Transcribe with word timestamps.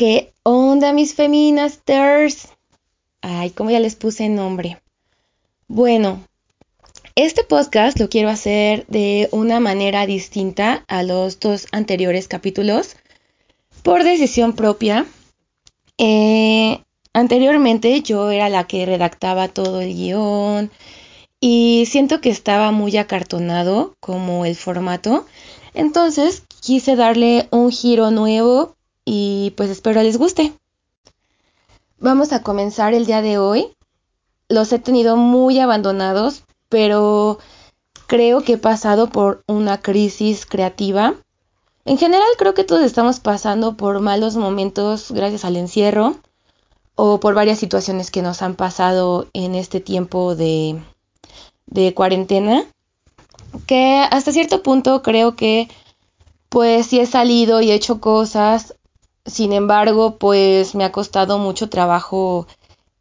¿Qué 0.00 0.32
onda 0.44 0.94
mis 0.94 1.14
feminasters? 1.14 2.48
Ay, 3.20 3.50
como 3.50 3.70
ya 3.70 3.80
les 3.80 3.96
puse 3.96 4.30
nombre. 4.30 4.80
Bueno, 5.68 6.24
este 7.16 7.44
podcast 7.44 8.00
lo 8.00 8.08
quiero 8.08 8.30
hacer 8.30 8.86
de 8.86 9.28
una 9.30 9.60
manera 9.60 10.06
distinta 10.06 10.86
a 10.88 11.02
los 11.02 11.38
dos 11.38 11.66
anteriores 11.70 12.28
capítulos 12.28 12.96
por 13.82 14.02
decisión 14.02 14.54
propia. 14.54 15.04
Eh, 15.98 16.82
anteriormente 17.12 18.00
yo 18.00 18.30
era 18.30 18.48
la 18.48 18.66
que 18.66 18.86
redactaba 18.86 19.48
todo 19.48 19.82
el 19.82 19.92
guion 19.94 20.70
y 21.40 21.84
siento 21.90 22.22
que 22.22 22.30
estaba 22.30 22.70
muy 22.70 22.96
acartonado 22.96 23.96
como 24.00 24.46
el 24.46 24.56
formato. 24.56 25.26
Entonces 25.74 26.44
quise 26.62 26.96
darle 26.96 27.48
un 27.50 27.70
giro 27.70 28.10
nuevo 28.10 28.76
y 29.12 29.50
pues 29.56 29.70
espero 29.70 30.00
les 30.04 30.18
guste. 30.18 30.52
Vamos 31.98 32.32
a 32.32 32.44
comenzar 32.44 32.94
el 32.94 33.06
día 33.06 33.22
de 33.22 33.38
hoy. 33.38 33.66
Los 34.48 34.72
he 34.72 34.78
tenido 34.78 35.16
muy 35.16 35.58
abandonados, 35.58 36.44
pero 36.68 37.40
creo 38.06 38.42
que 38.42 38.52
he 38.52 38.56
pasado 38.56 39.10
por 39.10 39.42
una 39.48 39.80
crisis 39.80 40.46
creativa. 40.46 41.14
En 41.84 41.98
general 41.98 42.28
creo 42.38 42.54
que 42.54 42.62
todos 42.62 42.84
estamos 42.84 43.18
pasando 43.18 43.76
por 43.76 43.98
malos 43.98 44.36
momentos 44.36 45.10
gracias 45.10 45.44
al 45.44 45.56
encierro 45.56 46.14
o 46.94 47.18
por 47.18 47.34
varias 47.34 47.58
situaciones 47.58 48.12
que 48.12 48.22
nos 48.22 48.42
han 48.42 48.54
pasado 48.54 49.26
en 49.32 49.56
este 49.56 49.80
tiempo 49.80 50.36
de, 50.36 50.80
de 51.66 51.94
cuarentena, 51.94 52.64
que 53.66 54.06
hasta 54.08 54.30
cierto 54.30 54.62
punto 54.62 55.02
creo 55.02 55.34
que 55.34 55.68
pues 56.48 56.86
sí 56.86 57.00
he 57.00 57.06
salido 57.06 57.60
y 57.60 57.72
he 57.72 57.74
hecho 57.74 58.00
cosas, 58.00 58.76
sin 59.30 59.52
embargo, 59.52 60.16
pues 60.16 60.74
me 60.74 60.84
ha 60.84 60.92
costado 60.92 61.38
mucho 61.38 61.68
trabajo 61.68 62.46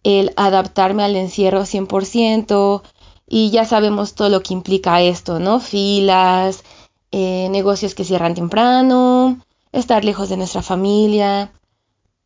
el 0.04 0.31
adaptarme 0.38 1.04
al 1.04 1.16
encierro 1.16 1.66
100% 1.66 2.84
y 3.28 3.52
ya 3.52 3.66
sabemos 3.66 4.16
todo 4.16 4.30
lo 4.30 4.42
que 4.42 4.54
implica 4.54 5.02
esto, 5.02 5.39
¿no? 5.39 5.59
Filas, 5.59 6.64
eh, 7.12 7.48
negocios 7.52 7.95
que 7.95 8.06
cierran 8.06 8.36
temprano, 8.36 9.39
estar 9.72 10.04
lejos 10.06 10.30
de 10.30 10.38
nuestra 10.38 10.62
familia 10.62 11.52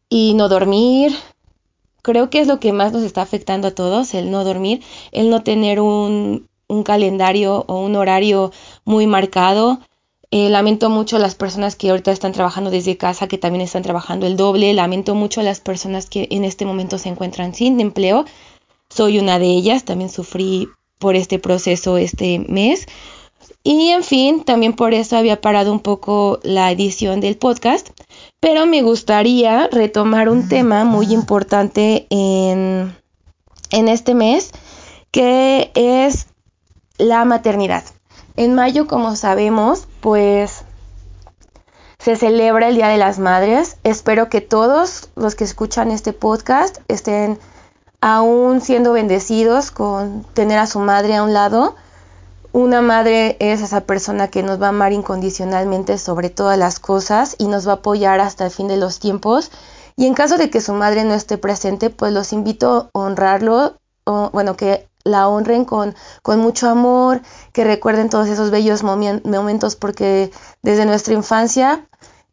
y 0.09 0.33
no 0.35 0.49
dormir. 0.49 1.13
Creo 2.01 2.29
que 2.29 2.39
es 2.39 2.47
lo 2.47 2.59
que 2.59 2.73
más 2.73 2.93
nos 2.93 3.03
está 3.03 3.21
afectando 3.21 3.69
a 3.69 3.75
todos, 3.75 4.13
el 4.13 4.29
no 4.29 4.43
dormir, 4.43 4.83
el 5.11 5.29
no 5.29 5.43
tener 5.43 5.79
un, 5.79 6.47
un 6.67 6.83
calendario 6.83 7.65
o 7.67 7.79
un 7.79 7.95
horario 7.95 8.51
muy 8.85 9.07
marcado, 9.07 9.79
eh, 10.35 10.49
lamento 10.49 10.89
mucho 10.89 11.17
a 11.17 11.19
las 11.19 11.35
personas 11.35 11.75
que 11.75 11.91
ahorita 11.91 12.11
están 12.11 12.31
trabajando 12.31 12.71
desde 12.71 12.97
casa, 12.97 13.27
que 13.27 13.37
también 13.37 13.61
están 13.61 13.83
trabajando 13.83 14.25
el 14.25 14.35
doble. 14.35 14.73
Lamento 14.73 15.13
mucho 15.13 15.41
a 15.41 15.43
las 15.43 15.59
personas 15.59 16.07
que 16.07 16.27
en 16.31 16.43
este 16.43 16.65
momento 16.65 16.97
se 16.97 17.09
encuentran 17.09 17.53
sin 17.53 17.79
empleo. 17.79 18.25
Soy 18.89 19.19
una 19.19 19.37
de 19.37 19.45
ellas, 19.45 19.83
también 19.83 20.09
sufrí 20.09 20.69
por 20.97 21.15
este 21.15 21.37
proceso 21.37 21.97
este 21.97 22.39
mes. 22.39 22.87
Y 23.63 23.89
en 23.89 24.03
fin, 24.03 24.43
también 24.43 24.73
por 24.73 24.95
eso 24.95 25.17
había 25.17 25.39
parado 25.39 25.71
un 25.71 25.81
poco 25.81 26.39
la 26.41 26.71
edición 26.71 27.19
del 27.19 27.37
podcast. 27.37 27.91
Pero 28.39 28.65
me 28.65 28.81
gustaría 28.81 29.67
retomar 29.67 30.29
un 30.29 30.49
tema 30.49 30.83
muy 30.83 31.13
importante 31.13 32.07
en, 32.09 32.97
en 33.69 33.87
este 33.87 34.15
mes, 34.15 34.49
que 35.11 35.69
es 35.75 36.25
la 36.97 37.23
maternidad. 37.23 37.83
En 38.35 38.55
mayo, 38.55 38.87
como 38.87 39.15
sabemos, 39.15 39.87
pues 40.03 40.65
se 41.97 42.17
celebra 42.17 42.67
el 42.67 42.75
Día 42.75 42.89
de 42.89 42.97
las 42.97 43.19
Madres. 43.19 43.77
Espero 43.85 44.27
que 44.27 44.41
todos 44.41 45.09
los 45.15 45.35
que 45.35 45.45
escuchan 45.45 45.91
este 45.91 46.11
podcast 46.11 46.79
estén 46.89 47.39
aún 48.01 48.59
siendo 48.59 48.91
bendecidos 48.91 49.71
con 49.71 50.25
tener 50.33 50.59
a 50.59 50.67
su 50.67 50.79
madre 50.79 51.15
a 51.15 51.23
un 51.23 51.33
lado. 51.33 51.77
Una 52.51 52.81
madre 52.81 53.37
es 53.39 53.61
esa 53.61 53.81
persona 53.81 54.27
que 54.27 54.43
nos 54.43 54.61
va 54.61 54.65
a 54.65 54.69
amar 54.69 54.91
incondicionalmente 54.91 55.97
sobre 55.97 56.29
todas 56.29 56.57
las 56.57 56.79
cosas 56.79 57.37
y 57.39 57.47
nos 57.47 57.65
va 57.65 57.71
a 57.71 57.75
apoyar 57.75 58.19
hasta 58.19 58.43
el 58.43 58.51
fin 58.51 58.67
de 58.67 58.75
los 58.75 58.99
tiempos. 58.99 59.51
Y 59.95 60.05
en 60.05 60.15
caso 60.15 60.37
de 60.37 60.49
que 60.49 60.59
su 60.59 60.73
madre 60.73 61.05
no 61.05 61.13
esté 61.13 61.37
presente, 61.37 61.89
pues 61.89 62.11
los 62.11 62.33
invito 62.33 62.89
a 62.93 62.99
honrarlo, 62.99 63.77
bueno, 64.05 64.57
que 64.57 64.89
la 65.03 65.27
honren 65.27 65.65
con, 65.65 65.95
con 66.21 66.39
mucho 66.39 66.69
amor, 66.69 67.21
que 67.51 67.63
recuerden 67.63 68.09
todos 68.09 68.27
esos 68.27 68.51
bellos 68.51 68.83
momentos 68.83 69.75
porque 69.75 70.31
desde 70.61 70.85
nuestra 70.85 71.13
infancia 71.13 71.87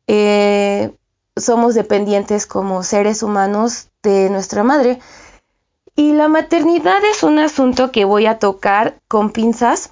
eh, 0.07 0.97
somos 1.37 1.75
dependientes 1.75 2.47
como 2.47 2.83
seres 2.83 3.23
humanos 3.23 3.89
de 4.03 4.31
nuestra 4.31 4.63
madre. 4.63 5.01
Y 5.97 6.13
la 6.13 6.29
maternidad 6.29 7.05
es 7.05 7.23
un 7.23 7.39
asunto 7.39 7.91
que 7.91 8.05
voy 8.05 8.27
a 8.27 8.39
tocar 8.39 9.01
con 9.09 9.31
pinzas 9.31 9.91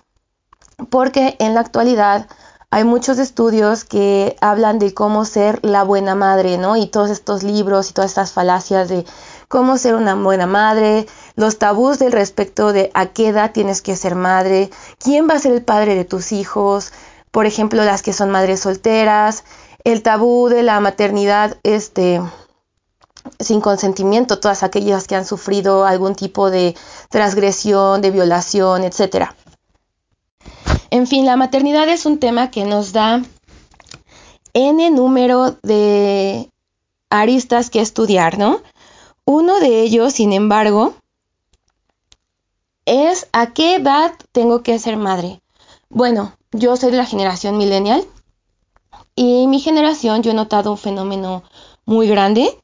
porque 0.90 1.36
en 1.38 1.54
la 1.54 1.60
actualidad 1.60 2.28
hay 2.70 2.84
muchos 2.84 3.18
estudios 3.18 3.84
que 3.84 4.36
hablan 4.40 4.78
de 4.78 4.92
cómo 4.92 5.24
ser 5.24 5.58
la 5.62 5.84
buena 5.84 6.14
madre, 6.14 6.58
¿no? 6.58 6.76
Y 6.76 6.86
todos 6.86 7.10
estos 7.10 7.42
libros 7.42 7.90
y 7.90 7.94
todas 7.94 8.10
estas 8.10 8.32
falacias 8.32 8.88
de 8.88 9.06
cómo 9.48 9.78
ser 9.78 9.94
una 9.94 10.14
buena 10.14 10.46
madre, 10.46 11.06
los 11.34 11.58
tabús 11.58 11.98
del 11.98 12.12
respecto 12.12 12.72
de 12.72 12.90
a 12.94 13.06
qué 13.06 13.28
edad 13.28 13.52
tienes 13.52 13.82
que 13.82 13.96
ser 13.96 14.14
madre, 14.14 14.70
quién 14.98 15.28
va 15.28 15.34
a 15.34 15.38
ser 15.38 15.52
el 15.52 15.62
padre 15.62 15.94
de 15.94 16.04
tus 16.04 16.32
hijos, 16.32 16.92
por 17.30 17.46
ejemplo, 17.46 17.84
las 17.84 18.02
que 18.02 18.12
son 18.12 18.30
madres 18.30 18.60
solteras, 18.60 19.44
el 19.84 20.02
tabú 20.02 20.48
de 20.48 20.62
la 20.62 20.80
maternidad 20.80 21.56
este 21.62 22.20
sin 23.40 23.60
consentimiento, 23.60 24.40
todas 24.40 24.62
aquellas 24.62 25.06
que 25.06 25.14
han 25.14 25.26
sufrido 25.26 25.84
algún 25.84 26.14
tipo 26.14 26.50
de 26.50 26.74
transgresión, 27.10 28.00
de 28.00 28.10
violación, 28.10 28.84
etcétera. 28.84 29.34
En 30.90 31.06
fin, 31.06 31.26
la 31.26 31.36
maternidad 31.36 31.88
es 31.88 32.06
un 32.06 32.18
tema 32.18 32.50
que 32.50 32.64
nos 32.64 32.92
da 32.92 33.22
n 34.54 34.90
número 34.90 35.56
de 35.62 36.50
aristas 37.10 37.70
que 37.70 37.80
estudiar, 37.80 38.38
¿no? 38.38 38.62
Uno 39.30 39.60
de 39.60 39.82
ellos, 39.82 40.14
sin 40.14 40.32
embargo, 40.32 40.94
es 42.86 43.28
a 43.32 43.52
qué 43.52 43.74
edad 43.74 44.14
tengo 44.32 44.62
que 44.62 44.78
ser 44.78 44.96
madre. 44.96 45.42
Bueno, 45.90 46.32
yo 46.52 46.78
soy 46.78 46.92
de 46.92 46.96
la 46.96 47.04
generación 47.04 47.58
millennial 47.58 48.06
y 49.14 49.46
mi 49.46 49.60
generación 49.60 50.22
yo 50.22 50.30
he 50.30 50.34
notado 50.34 50.70
un 50.70 50.78
fenómeno 50.78 51.42
muy 51.84 52.08
grande. 52.08 52.58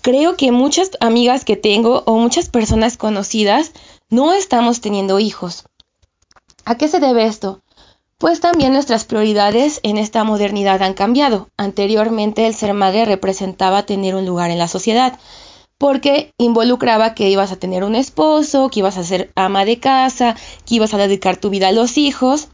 Creo 0.00 0.38
que 0.38 0.52
muchas 0.52 0.92
amigas 1.00 1.44
que 1.44 1.58
tengo 1.58 2.02
o 2.06 2.16
muchas 2.16 2.48
personas 2.48 2.96
conocidas 2.96 3.72
no 4.08 4.32
estamos 4.32 4.80
teniendo 4.80 5.18
hijos. 5.18 5.66
¿A 6.64 6.78
qué 6.78 6.88
se 6.88 6.98
debe 6.98 7.26
esto? 7.26 7.60
Pues 8.16 8.40
también 8.40 8.72
nuestras 8.72 9.04
prioridades 9.04 9.80
en 9.82 9.98
esta 9.98 10.24
modernidad 10.24 10.82
han 10.82 10.94
cambiado. 10.94 11.50
Anteriormente 11.58 12.46
el 12.46 12.54
ser 12.54 12.72
madre 12.72 13.04
representaba 13.04 13.82
tener 13.82 14.14
un 14.14 14.24
lugar 14.24 14.50
en 14.50 14.58
la 14.58 14.66
sociedad 14.66 15.18
porque 15.78 16.32
involucraba 16.38 17.14
que 17.14 17.28
ibas 17.28 17.52
a 17.52 17.56
tener 17.56 17.84
un 17.84 17.94
esposo, 17.94 18.70
que 18.70 18.80
ibas 18.80 18.96
a 18.96 19.04
ser 19.04 19.30
ama 19.34 19.64
de 19.64 19.78
casa, 19.78 20.36
que 20.64 20.76
ibas 20.76 20.94
a 20.94 20.98
dedicar 20.98 21.36
tu 21.36 21.50
vida 21.50 21.68
a 21.68 21.72
los 21.72 21.98
hijos. 21.98 22.48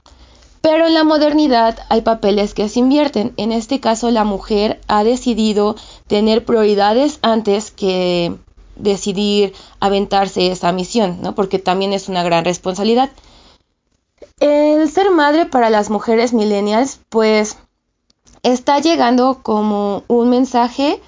Pero 0.60 0.87
en 0.87 0.94
la 0.94 1.05
modernidad 1.05 1.78
hay 1.88 2.03
papeles 2.03 2.55
que 2.55 2.69
se 2.69 2.78
invierten. 2.78 3.33
En 3.37 3.53
este 3.53 3.81
caso 3.81 4.10
la 4.10 4.25
mujer 4.25 4.81
ha 4.87 5.03
decidido 5.05 5.77
tener 6.06 6.44
prioridades 6.44 7.19
antes 7.22 7.71
que 7.71 8.34
decidir 8.77 9.54
aventarse 9.81 10.50
esa 10.50 10.72
misión, 10.72 11.19
¿no? 11.21 11.34
Porque 11.34 11.59
también 11.59 11.93
es 11.93 12.09
una 12.09 12.22
gran 12.22 12.44
responsabilidad. 12.44 13.10
El 14.41 14.89
ser 14.91 15.10
madre 15.10 15.47
para 15.47 15.71
las 15.71 15.91
mujeres 15.91 16.33
millennials, 16.33 17.00
pues 17.09 17.59
está 18.43 18.78
llegando 18.78 19.41
como 19.43 20.04
un 20.09 20.31
mensaje 20.31 21.00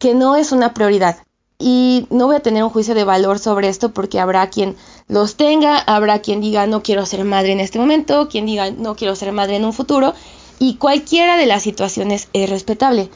que 0.00 0.14
no 0.14 0.34
es 0.34 0.50
una 0.50 0.74
prioridad. 0.74 1.18
Y 1.58 2.06
no 2.08 2.26
voy 2.26 2.36
a 2.36 2.40
tener 2.40 2.64
un 2.64 2.70
juicio 2.70 2.94
de 2.94 3.04
valor 3.04 3.38
sobre 3.38 3.68
esto 3.68 3.90
porque 3.90 4.18
habrá 4.18 4.48
quien 4.48 4.76
los 5.08 5.36
tenga, 5.36 5.76
habrá 5.78 6.20
quien 6.20 6.40
diga 6.40 6.66
no 6.66 6.82
quiero 6.82 7.04
ser 7.04 7.22
madre 7.24 7.52
en 7.52 7.60
este 7.60 7.78
momento, 7.78 8.28
quien 8.28 8.46
diga 8.46 8.70
no 8.70 8.96
quiero 8.96 9.14
ser 9.14 9.30
madre 9.32 9.56
en 9.56 9.66
un 9.66 9.74
futuro, 9.74 10.14
y 10.58 10.76
cualquiera 10.76 11.36
de 11.36 11.44
las 11.44 11.62
situaciones 11.62 12.28
es 12.32 12.48
respetable. 12.48 13.10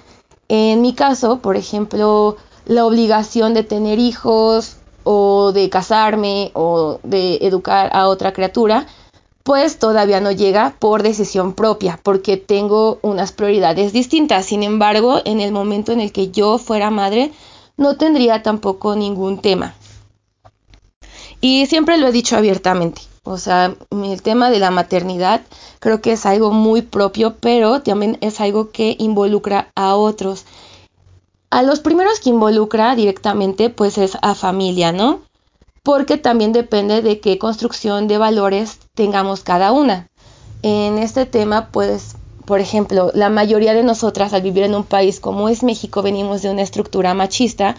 En 0.48 0.82
mi 0.82 0.92
caso, 0.92 1.38
por 1.38 1.56
ejemplo, 1.56 2.36
la 2.66 2.84
obligación 2.84 3.54
de 3.54 3.64
tener 3.64 3.98
hijos 3.98 4.76
o 5.04 5.52
de 5.52 5.70
casarme 5.70 6.50
o 6.52 7.00
de 7.02 7.38
educar 7.40 7.90
a 7.94 8.08
otra 8.08 8.34
criatura, 8.34 8.86
pues 9.44 9.78
todavía 9.78 10.20
no 10.20 10.32
llega 10.32 10.74
por 10.78 11.02
decisión 11.02 11.52
propia, 11.52 12.00
porque 12.02 12.38
tengo 12.38 12.98
unas 13.02 13.30
prioridades 13.30 13.92
distintas. 13.92 14.46
Sin 14.46 14.62
embargo, 14.62 15.20
en 15.26 15.40
el 15.40 15.52
momento 15.52 15.92
en 15.92 16.00
el 16.00 16.12
que 16.12 16.30
yo 16.30 16.56
fuera 16.56 16.90
madre, 16.90 17.30
no 17.76 17.96
tendría 17.96 18.42
tampoco 18.42 18.96
ningún 18.96 19.42
tema. 19.42 19.74
Y 21.42 21.66
siempre 21.66 21.98
lo 21.98 22.08
he 22.08 22.12
dicho 22.12 22.36
abiertamente. 22.36 23.02
O 23.22 23.36
sea, 23.36 23.76
el 23.90 24.22
tema 24.22 24.50
de 24.50 24.58
la 24.60 24.70
maternidad 24.70 25.42
creo 25.78 26.00
que 26.00 26.12
es 26.12 26.24
algo 26.24 26.50
muy 26.50 26.80
propio, 26.80 27.36
pero 27.38 27.82
también 27.82 28.16
es 28.22 28.40
algo 28.40 28.70
que 28.70 28.96
involucra 28.98 29.70
a 29.74 29.94
otros. 29.94 30.46
A 31.50 31.62
los 31.62 31.80
primeros 31.80 32.18
que 32.18 32.30
involucra 32.30 32.96
directamente 32.96 33.68
pues 33.68 33.98
es 33.98 34.16
a 34.22 34.34
familia, 34.34 34.90
¿no? 34.92 35.20
Porque 35.82 36.16
también 36.16 36.52
depende 36.52 37.02
de 37.02 37.20
qué 37.20 37.38
construcción 37.38 38.08
de 38.08 38.16
valores 38.16 38.78
tengamos 38.94 39.42
cada 39.42 39.72
una. 39.72 40.08
En 40.62 40.98
este 40.98 41.26
tema 41.26 41.68
pues 41.70 42.16
por 42.44 42.60
ejemplo, 42.60 43.10
la 43.14 43.30
mayoría 43.30 43.72
de 43.74 43.82
nosotras 43.82 44.34
al 44.34 44.42
vivir 44.42 44.64
en 44.64 44.74
un 44.74 44.84
país 44.84 45.18
como 45.18 45.48
es 45.48 45.62
México 45.62 46.02
venimos 46.02 46.42
de 46.42 46.50
una 46.50 46.62
estructura 46.62 47.14
machista 47.14 47.74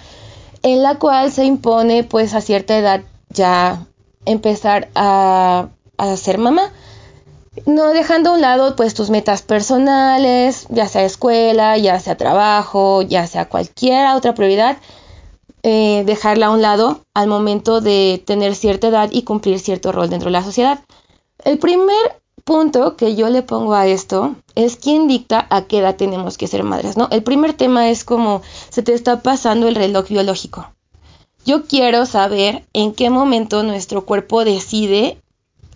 en 0.64 0.82
la 0.82 0.96
cual 0.96 1.32
se 1.32 1.46
impone 1.46 2.04
pues 2.04 2.34
a 2.34 2.42
cierta 2.42 2.76
edad 2.78 3.02
ya 3.30 3.86
empezar 4.26 4.90
a, 4.96 5.70
a 5.98 6.18
ser 6.18 6.40
mamá. 6.40 6.72
No 7.66 7.94
dejando 7.94 8.32
a 8.32 8.34
un 8.34 8.42
lado 8.42 8.76
pues 8.76 8.96
tus 8.96 9.10
metas 9.10 9.44
personales, 9.44 10.66
ya 10.70 10.88
sea 10.88 11.06
escuela, 11.06 11.78
ya 11.78 12.00
sea 12.00 12.18
trabajo, 12.18 13.04
ya 13.04 13.28
sea 13.28 13.48
cualquier 13.48 14.08
otra 14.16 14.34
prioridad, 14.34 14.78
eh, 15.64 16.04
dejarla 16.06 16.48
a 16.48 16.52
un 16.52 16.62
lado 16.62 17.06
al 17.14 17.28
momento 17.28 17.80
de 17.80 18.22
tener 18.26 18.56
cierta 18.56 18.88
edad 18.88 19.10
y 19.12 19.24
cumplir 19.24 19.60
cierto 19.60 19.92
rol 19.92 20.10
dentro 20.10 20.28
de 20.28 20.34
la 20.34 20.44
sociedad. 20.44 20.80
El 21.46 21.60
primer 21.60 22.22
punto 22.44 22.98
que 22.98 23.16
yo 23.16 23.30
le 23.30 23.44
pongo 23.44 23.76
a 23.76 23.86
esto 23.86 24.36
es 24.56 24.78
quién 24.78 25.08
dicta 25.08 25.46
a 25.52 25.66
qué 25.66 25.78
edad 25.78 25.96
tenemos 25.96 26.40
que 26.40 26.48
ser 26.48 26.64
madres, 26.64 26.98
¿no? 26.98 27.08
El 27.12 27.22
primer 27.22 27.54
tema 27.54 27.92
es 27.92 28.04
como 28.04 28.42
se 28.70 28.82
te 28.82 28.96
está 28.96 29.22
pasando 29.22 29.68
el 29.68 29.76
reloj 29.76 30.10
biológico. 30.10 30.72
Yo 31.46 31.66
quiero 31.66 32.08
saber 32.08 32.66
en 32.74 32.94
qué 32.94 33.12
momento 33.12 33.62
nuestro 33.62 34.06
cuerpo 34.06 34.44
decide 34.44 35.20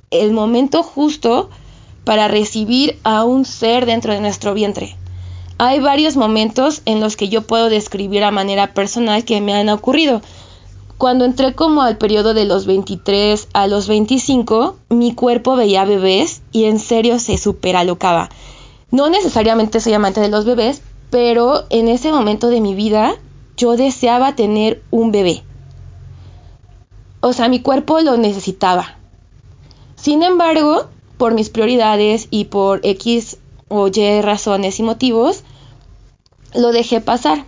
el 0.09 0.31
momento 0.31 0.81
justo 0.81 1.51
para 2.03 2.27
recibir 2.27 2.97
a 3.03 3.23
un 3.23 3.45
ser 3.45 3.85
dentro 3.85 4.11
de 4.11 4.21
nuestro 4.21 4.55
vientre. 4.55 4.97
Hay 5.59 5.79
varios 5.81 6.15
momentos 6.15 6.81
en 6.85 6.99
los 6.99 7.15
que 7.15 7.29
yo 7.29 7.43
puedo 7.43 7.69
describir 7.69 8.23
a 8.23 8.31
manera 8.31 8.73
personal 8.73 9.23
que 9.23 9.39
me 9.39 9.53
han 9.53 9.69
ocurrido. 9.69 10.23
Cuando 10.99 11.23
entré 11.23 11.55
como 11.55 11.81
al 11.81 11.97
periodo 11.97 12.33
de 12.33 12.43
los 12.43 12.65
23 12.65 13.47
a 13.53 13.67
los 13.67 13.87
25, 13.87 14.75
mi 14.89 15.15
cuerpo 15.15 15.55
veía 15.55 15.85
bebés 15.85 16.41
y 16.51 16.65
en 16.65 16.77
serio 16.77 17.19
se 17.19 17.37
superalocaba. 17.37 18.27
No 18.91 19.09
necesariamente 19.09 19.79
soy 19.79 19.93
amante 19.93 20.19
de 20.19 20.27
los 20.27 20.43
bebés, 20.43 20.81
pero 21.09 21.63
en 21.69 21.87
ese 21.87 22.11
momento 22.11 22.49
de 22.49 22.59
mi 22.59 22.75
vida 22.75 23.15
yo 23.55 23.77
deseaba 23.77 24.35
tener 24.35 24.83
un 24.91 25.13
bebé. 25.13 25.41
O 27.21 27.31
sea, 27.31 27.47
mi 27.47 27.61
cuerpo 27.61 28.01
lo 28.01 28.17
necesitaba. 28.17 28.97
Sin 29.95 30.21
embargo, 30.21 30.87
por 31.17 31.33
mis 31.33 31.49
prioridades 31.49 32.27
y 32.29 32.43
por 32.45 32.81
X 32.83 33.37
o 33.69 33.87
Y 33.87 34.19
razones 34.19 34.81
y 34.81 34.83
motivos, 34.83 35.45
lo 36.53 36.73
dejé 36.73 36.99
pasar. 36.99 37.45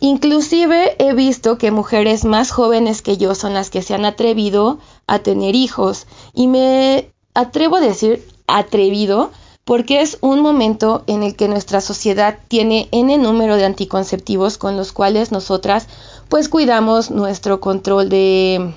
Inclusive 0.00 0.94
he 0.98 1.12
visto 1.12 1.58
que 1.58 1.72
mujeres 1.72 2.24
más 2.24 2.52
jóvenes 2.52 3.02
que 3.02 3.16
yo 3.16 3.34
son 3.34 3.54
las 3.54 3.68
que 3.68 3.82
se 3.82 3.94
han 3.94 4.04
atrevido 4.04 4.78
a 5.08 5.18
tener 5.18 5.56
hijos 5.56 6.06
y 6.34 6.46
me 6.46 7.10
atrevo 7.34 7.76
a 7.76 7.80
decir 7.80 8.24
atrevido 8.46 9.32
porque 9.64 10.00
es 10.00 10.16
un 10.20 10.40
momento 10.40 11.02
en 11.08 11.22
el 11.22 11.34
que 11.34 11.48
nuestra 11.48 11.80
sociedad 11.80 12.38
tiene 12.46 12.88
n 12.92 13.18
número 13.18 13.56
de 13.56 13.64
anticonceptivos 13.64 14.56
con 14.56 14.76
los 14.76 14.92
cuales 14.92 15.32
nosotras 15.32 15.88
pues 16.28 16.48
cuidamos 16.48 17.10
nuestro 17.10 17.60
control 17.60 18.08
de 18.08 18.72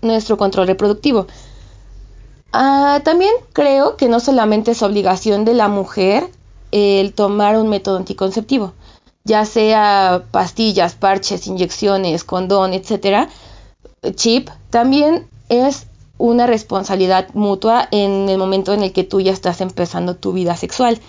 nuestro 0.00 0.38
control 0.38 0.66
reproductivo. 0.66 1.26
Ah, 2.52 3.02
también 3.04 3.32
creo 3.52 3.96
que 3.96 4.08
no 4.08 4.20
solamente 4.20 4.70
es 4.70 4.82
obligación 4.82 5.44
de 5.44 5.54
la 5.54 5.68
mujer 5.68 6.28
el 6.72 7.12
tomar 7.12 7.56
un 7.58 7.68
método 7.68 7.98
anticonceptivo 7.98 8.72
ya 9.24 9.44
sea 9.44 10.24
pastillas, 10.30 10.94
parches, 10.94 11.46
inyecciones, 11.46 12.24
condón, 12.24 12.72
etcétera, 12.72 13.28
chip, 14.14 14.48
también 14.70 15.28
es 15.48 15.86
una 16.18 16.46
responsabilidad 16.46 17.28
mutua 17.34 17.88
en 17.90 18.28
el 18.28 18.38
momento 18.38 18.72
en 18.74 18.82
el 18.82 18.92
que 18.92 19.04
tú 19.04 19.20
ya 19.20 19.32
estás 19.32 19.60
empezando 19.60 20.16
tu 20.16 20.32
vida 20.32 20.56
sexual. 20.56 21.00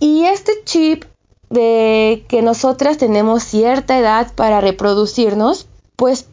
Y 0.00 0.24
este 0.24 0.52
chip 0.64 1.04
de 1.50 2.24
que 2.28 2.42
nosotras 2.42 2.98
tenemos 2.98 3.44
cierta 3.44 3.98
edad 3.98 4.32
para 4.34 4.60
reproducirnos, 4.60 5.66
pues 5.96 6.28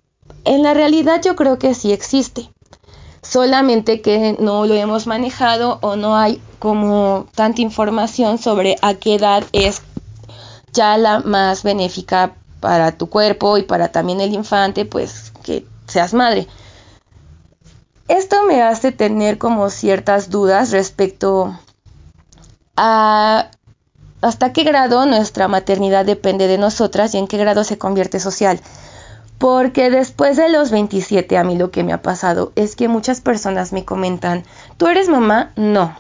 en 0.46 0.64
la 0.64 0.74
realidad 0.74 1.22
yo 1.24 1.36
creo 1.36 1.60
que 1.60 1.74
sí 1.74 1.92
existe. 1.92 2.50
Solamente 3.22 4.02
que 4.02 4.36
no 4.40 4.66
lo 4.66 4.74
hemos 4.74 5.08
manejado 5.08 5.78
o 5.82 5.96
no 5.96 6.18
hay 6.18 6.42
como 6.60 7.28
tanta 7.36 7.62
información 7.62 8.38
sobre 8.38 8.76
a 8.82 8.96
qué 8.96 9.16
edad 9.16 9.44
es 9.54 9.82
ya 10.74 10.98
la 10.98 11.20
más 11.20 11.64
benéfica 11.64 12.34
para 12.60 12.92
tu 12.94 13.08
cuerpo 13.08 13.58
y 13.58 13.64
para 13.64 13.92
también 13.92 14.22
el 14.22 14.34
infante, 14.34 14.86
pues 14.86 15.32
que 15.44 15.66
seas 15.88 16.14
madre. 16.14 16.48
Esto 18.08 18.44
me 18.48 18.62
hace 18.62 18.92
tener 18.92 19.38
como 19.38 19.70
ciertas 19.70 20.30
dudas 20.30 20.72
respecto 20.72 21.58
a 22.76 23.50
hasta 24.22 24.54
qué 24.54 24.64
grado 24.64 25.06
nuestra 25.06 25.48
maternidad 25.48 26.06
depende 26.06 26.48
de 26.48 26.58
nosotras 26.58 27.14
y 27.14 27.18
en 27.18 27.28
qué 27.28 27.38
grado 27.38 27.64
se 27.64 27.78
convierte 27.78 28.20
social. 28.20 28.60
Porque 29.38 29.90
después 29.90 30.38
de 30.38 30.48
los 30.48 30.72
27 30.72 31.38
a 31.38 31.44
mí 31.44 31.58
lo 31.58 31.72
que 31.72 31.84
me 31.84 31.92
ha 31.92 32.02
pasado 32.02 32.54
es 32.56 32.78
que 32.78 32.88
muchas 32.88 33.20
personas 33.20 33.74
me 33.74 33.84
comentan, 33.84 34.46
¿tú 34.78 34.88
eres 34.88 35.10
mamá? 35.10 35.52
No. 35.58 35.94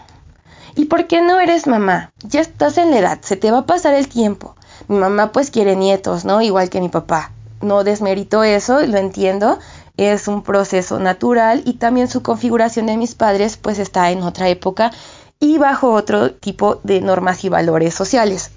¿Y 0.76 0.86
por 0.86 1.08
qué 1.08 1.22
no 1.22 1.40
eres 1.40 1.68
mamá? 1.68 2.14
Ya 2.24 2.40
estás 2.40 2.78
en 2.78 2.92
la 2.92 3.00
edad, 3.00 3.20
se 3.22 3.36
te 3.36 3.52
va 3.52 3.60
a 3.60 3.66
pasar 3.66 3.94
el 3.94 4.08
tiempo. 4.08 4.56
Mi 4.88 4.98
mamá 4.98 5.32
pues 5.32 5.52
quiere 5.52 5.76
nietos, 5.76 6.26
¿no? 6.26 6.42
Igual 6.42 6.70
que 6.70 6.82
mi 6.82 6.90
papá. 6.90 7.32
No 7.62 7.84
desmerito 7.84 8.44
eso, 8.44 8.82
lo 8.86 8.98
entiendo. 8.98 9.60
Es 9.96 10.28
un 10.28 10.44
proceso 10.44 11.00
natural 11.00 11.62
y 11.66 11.74
también 11.74 12.08
su 12.08 12.24
configuración 12.24 12.88
de 12.88 12.98
mis 12.98 13.16
padres 13.16 13.58
pues 13.58 13.80
está 13.80 14.12
en 14.12 14.24
otra 14.24 14.50
época 14.50 14.92
y 15.40 15.58
bajo 15.58 15.92
otro 15.92 16.32
tipo 16.32 16.80
de 16.84 17.02
normas 17.02 17.44
y 17.44 17.50
valores 17.50 17.94
sociales. 17.94 18.52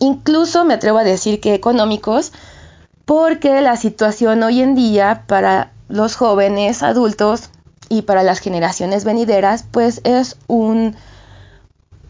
Incluso 0.00 0.64
me 0.64 0.74
atrevo 0.74 0.98
a 0.98 1.04
decir 1.04 1.40
que 1.40 1.54
económicos, 1.54 2.32
porque 3.04 3.60
la 3.62 3.76
situación 3.76 4.42
hoy 4.42 4.60
en 4.60 4.74
día 4.74 5.24
para 5.26 5.72
los 5.88 6.16
jóvenes 6.16 6.82
adultos 6.82 7.50
y 7.88 8.02
para 8.02 8.22
las 8.22 8.40
generaciones 8.40 9.04
venideras, 9.04 9.64
pues 9.70 10.00
es 10.04 10.36
un 10.48 10.96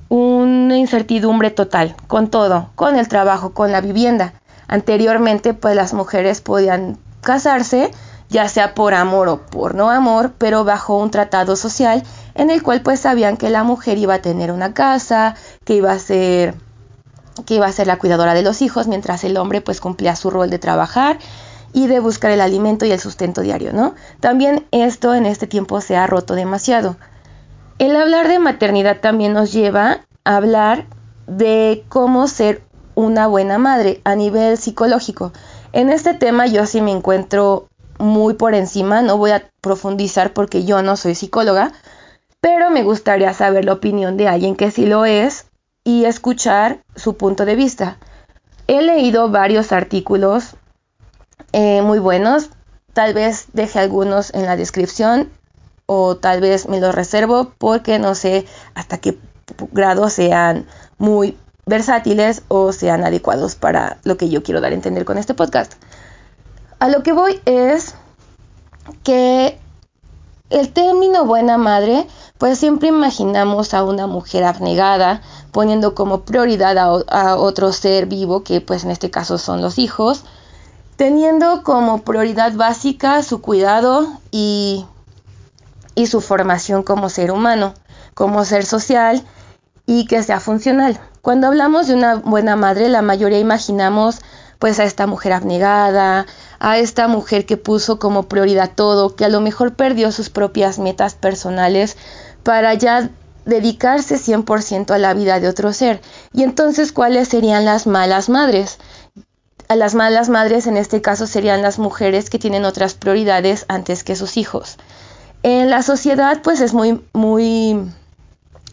una 0.08 0.76
incertidumbre 0.76 1.50
total 1.50 1.97
con 2.06 2.29
todo, 2.29 2.70
con 2.75 2.97
el 2.97 3.08
trabajo, 3.08 3.53
con 3.53 3.73
la 3.73 3.81
vivienda. 3.81 4.34
Anteriormente, 4.69 5.55
pues 5.55 5.77
las 5.77 5.94
mujeres 5.94 6.41
podían 6.41 6.98
casarse, 7.20 7.91
ya 8.29 8.48
sea 8.48 8.75
por 8.75 8.94
amor 8.94 9.29
o 9.29 9.46
por 9.46 9.75
no 9.75 9.91
amor, 9.91 10.32
pero 10.39 10.65
bajo 10.65 10.98
un 10.98 11.10
tratado 11.10 11.56
social 11.56 12.03
en 12.34 12.51
el 12.51 12.63
cual 12.63 12.82
pues 12.82 13.01
sabían 13.01 13.36
que 13.36 13.51
la 13.51 13.65
mujer 13.65 13.98
iba 13.98 14.15
a 14.15 14.22
tener 14.22 14.53
una 14.53 14.75
casa, 14.75 15.34
que 15.65 15.75
iba 15.75 15.93
a 15.93 15.98
ser 15.98 16.55
que 17.44 17.55
iba 17.55 17.67
a 17.67 17.72
ser 17.72 17.86
la 17.86 17.98
cuidadora 17.98 18.32
de 18.32 18.43
los 18.43 18.63
hijos, 18.63 18.86
mientras 18.86 19.22
el 19.22 19.36
hombre 19.36 19.60
pues 19.60 19.81
cumplía 19.81 20.17
su 20.17 20.31
rol 20.31 20.48
de 20.48 20.58
trabajar 20.58 21.19
y 21.75 21.86
de 21.86 22.01
buscar 22.01 22.31
el 22.31 22.41
alimento 22.41 22.86
y 22.86 22.93
el 22.93 23.01
sustento 23.01 23.43
diario, 23.43 23.75
¿no? 23.75 23.94
También 24.20 24.67
esto 24.70 25.15
en 25.15 25.27
este 25.27 25.46
tiempo 25.46 25.82
se 25.82 25.96
ha 25.96 26.06
roto 26.06 26.34
demasiado. 26.34 26.96
El 27.78 27.94
hablar 27.94 28.26
de 28.28 28.38
maternidad 28.38 29.00
también 29.00 29.34
nos 29.34 29.52
lleva 29.52 30.00
a 30.24 30.36
hablar 30.36 30.86
de 31.26 31.84
cómo 31.90 32.26
ser 32.26 32.62
una 32.94 33.26
buena 33.26 33.58
madre 33.58 34.00
a 34.04 34.14
nivel 34.14 34.56
psicológico. 34.56 35.32
En 35.72 35.90
este 35.90 36.14
tema 36.14 36.46
yo 36.46 36.64
sí 36.64 36.80
me 36.80 36.90
encuentro 36.90 37.68
muy 37.98 38.32
por 38.32 38.54
encima, 38.54 39.02
no 39.02 39.18
voy 39.18 39.32
a 39.32 39.50
profundizar 39.60 40.32
porque 40.32 40.64
yo 40.64 40.80
no 40.80 40.96
soy 40.96 41.14
psicóloga, 41.14 41.72
pero 42.40 42.70
me 42.70 42.82
gustaría 42.82 43.34
saber 43.34 43.66
la 43.66 43.74
opinión 43.74 44.16
de 44.16 44.28
alguien 44.28 44.56
que 44.56 44.70
sí 44.70 44.86
lo 44.86 45.04
es 45.04 45.46
y 45.84 46.06
escuchar 46.06 46.78
su 46.94 47.18
punto 47.18 47.44
de 47.44 47.56
vista. 47.56 47.98
He 48.68 48.80
leído 48.80 49.30
varios 49.30 49.70
artículos 49.72 50.56
eh, 51.52 51.82
muy 51.82 51.98
buenos, 51.98 52.48
tal 52.94 53.12
vez 53.12 53.48
deje 53.52 53.78
algunos 53.80 54.32
en 54.32 54.46
la 54.46 54.56
descripción 54.56 55.28
o 55.86 56.16
tal 56.16 56.40
vez 56.40 56.69
me 56.69 56.81
lo 56.81 56.93
reservo 56.93 57.52
porque 57.58 57.98
no 57.98 58.14
sé 58.14 58.44
hasta 58.74 58.98
qué 58.98 59.19
grado 59.72 60.10
sean 60.10 60.66
muy 60.98 61.36
versátiles 61.64 62.43
o 62.48 62.72
sean 62.72 63.05
adecuados 63.05 63.55
para 63.55 63.98
lo 64.05 64.16
que 64.16 64.28
yo 64.28 64.43
quiero 64.43 64.60
dar 64.60 64.72
a 64.72 64.74
entender 64.74 65.05
con 65.05 65.19
este 65.19 65.34
podcast. 65.34 65.74
A 66.78 66.88
lo 66.88 67.02
que 67.02 67.12
voy 67.12 67.40
es 67.44 67.94
que 69.02 69.58
el 70.50 70.72
término 70.72 71.24
buena 71.24 71.58
madre, 71.58 72.06
pues 72.38 72.58
siempre 72.58 72.88
imaginamos 72.88 73.74
a 73.74 73.82
una 73.82 74.06
mujer 74.06 74.44
abnegada, 74.44 75.22
poniendo 75.50 75.94
como 75.94 76.20
prioridad 76.20 76.78
a, 76.78 76.84
a, 77.08 77.36
otro 77.36 77.72
ser 77.72 78.06
vivo, 78.06 78.44
que 78.44 78.60
pues 78.60 78.84
en 78.84 78.90
este 78.90 79.10
caso 79.10 79.38
son 79.38 79.60
los 79.60 79.78
hijos, 79.78 80.24
teniendo 80.96 81.62
como 81.64 82.02
prioridad 82.02 82.52
básica 82.55 83.22
su 83.22 83.40
cuidado 83.40 84.06
y 84.31 84.86
y 85.96 86.06
su 86.06 86.20
formación 86.20 86.84
como 86.84 87.08
ser 87.08 87.32
humano, 87.32 87.74
como 88.15 88.44
ser 88.44 88.65
social 88.65 89.24
y 89.86 90.06
que 90.06 90.22
sea 90.22 90.38
funcional. 90.38 91.00
Cuando 91.22 91.48
hablamos 91.48 91.88
de 91.88 91.94
una 91.94 92.15
buena 92.15 92.55
madre, 92.55 92.88
la 92.88 93.03
mayoría 93.03 93.41
imaginamos 93.41 94.20
pues 94.60 94.79
a 94.79 94.84
esta 94.84 95.06
mujer 95.06 95.32
abnegada, 95.32 96.26
a 96.60 96.79
esta 96.79 97.08
mujer 97.08 97.46
que 97.46 97.56
puso 97.56 97.98
como 97.98 98.24
prioridad 98.24 98.70
todo, 98.74 99.17
que 99.17 99.24
a 99.24 99.29
lo 99.29 99.41
mejor 99.41 99.74
perdió 99.74 100.12
sus 100.12 100.31
propias 100.31 100.79
metas 100.79 101.15
personales 101.15 101.96
para 102.43 102.72
ya 102.74 103.10
dedicarse 103.44 104.17
100% 104.17 104.91
a 104.91 104.98
la 104.98 105.15
vida 105.15 105.41
de 105.41 105.48
otro 105.48 105.72
ser. 105.72 106.00
Y 106.32 106.43
entonces, 106.43 106.93
¿cuáles 106.93 107.29
serían 107.29 107.65
las 107.65 107.86
malas 107.86 108.29
madres? 108.29 108.79
A 109.69 109.76
las 109.76 109.94
malas 109.94 110.29
madres 110.29 110.67
en 110.67 110.76
este 110.76 111.03
caso 111.03 111.26
serían 111.26 111.62
las 111.62 111.79
mujeres 111.79 112.31
que 112.31 112.38
tienen 112.38 112.65
otras 112.65 112.94
prioridades 112.94 113.65
antes 113.69 114.05
que 114.05 114.17
sus 114.17 114.36
hijos. 114.36 114.79
En 115.48 115.70
la 115.70 115.82
sociedad 115.82 116.43
pues 116.43 116.60
es 116.60 116.74
muy 116.74 117.05
muy 117.12 117.88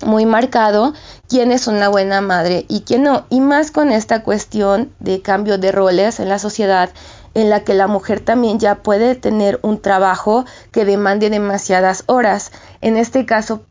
muy 0.04 0.26
marcado 0.26 0.94
quién 1.30 1.52
es 1.52 1.68
una 1.68 1.88
buena 1.88 2.20
madre 2.20 2.66
y 2.68 2.82
quién 2.82 3.04
no, 3.04 3.28
y 3.30 3.42
más 3.42 3.70
con 3.70 3.92
esta 3.92 4.24
cuestión 4.24 4.92
de 5.00 5.22
cambio 5.22 5.60
de 5.60 5.72
roles 5.72 6.20
en 6.20 6.30
la 6.30 6.40
sociedad 6.40 6.90
en 7.36 7.52
la 7.52 7.64
que 7.64 7.76
la 7.76 7.86
mujer 7.86 8.22
también 8.22 8.58
ya 8.58 8.82
puede 8.82 9.14
tener 9.14 9.60
un 9.62 9.84
trabajo 9.84 10.46
que 10.72 10.84
demande 10.84 11.30
demasiadas 11.30 12.06
horas. 12.08 12.52
En 12.82 12.98
este 12.98 13.28
caso, 13.28 13.62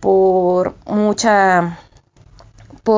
por 0.00 0.76
mucha... 0.86 1.78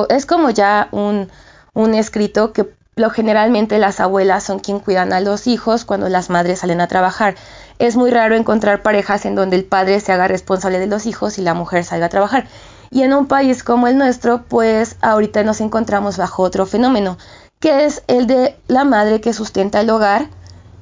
es 0.08 0.24
como 0.24 0.50
ya 0.50 0.86
un, 0.92 1.30
un 1.74 1.94
escrito 1.94 2.52
que 2.52 2.78
lo 2.94 3.10
generalmente 3.10 3.78
las 3.78 3.98
abuelas 3.98 4.44
son 4.44 4.58
quien 4.60 4.80
cuidan 4.80 5.12
a 5.12 5.20
los 5.20 5.46
hijos 5.46 5.84
cuando 5.84 6.08
las 6.08 6.30
madres 6.30 6.60
salen 6.60 6.80
a 6.80 6.88
trabajar. 6.88 7.34
Es 7.78 7.96
muy 7.96 8.10
raro 8.10 8.34
encontrar 8.34 8.82
parejas 8.82 9.24
en 9.24 9.34
donde 9.34 9.56
el 9.56 9.64
padre 9.64 10.00
se 10.00 10.12
haga 10.12 10.28
responsable 10.28 10.78
de 10.78 10.86
los 10.86 11.06
hijos 11.06 11.38
y 11.38 11.42
la 11.42 11.54
mujer 11.54 11.84
salga 11.84 12.06
a 12.06 12.10
trabajar. 12.10 12.48
Y 12.90 13.02
en 13.02 13.12
un 13.12 13.26
país 13.26 13.62
como 13.62 13.86
el 13.86 13.98
nuestro, 13.98 14.42
pues 14.42 14.96
ahorita 15.00 15.44
nos 15.44 15.60
encontramos 15.60 16.16
bajo 16.16 16.42
otro 16.42 16.66
fenómeno, 16.66 17.18
que 17.60 17.84
es 17.84 18.02
el 18.06 18.26
de 18.26 18.56
la 18.66 18.84
madre 18.84 19.20
que 19.20 19.32
sustenta 19.32 19.80
el 19.80 19.90
hogar 19.90 20.28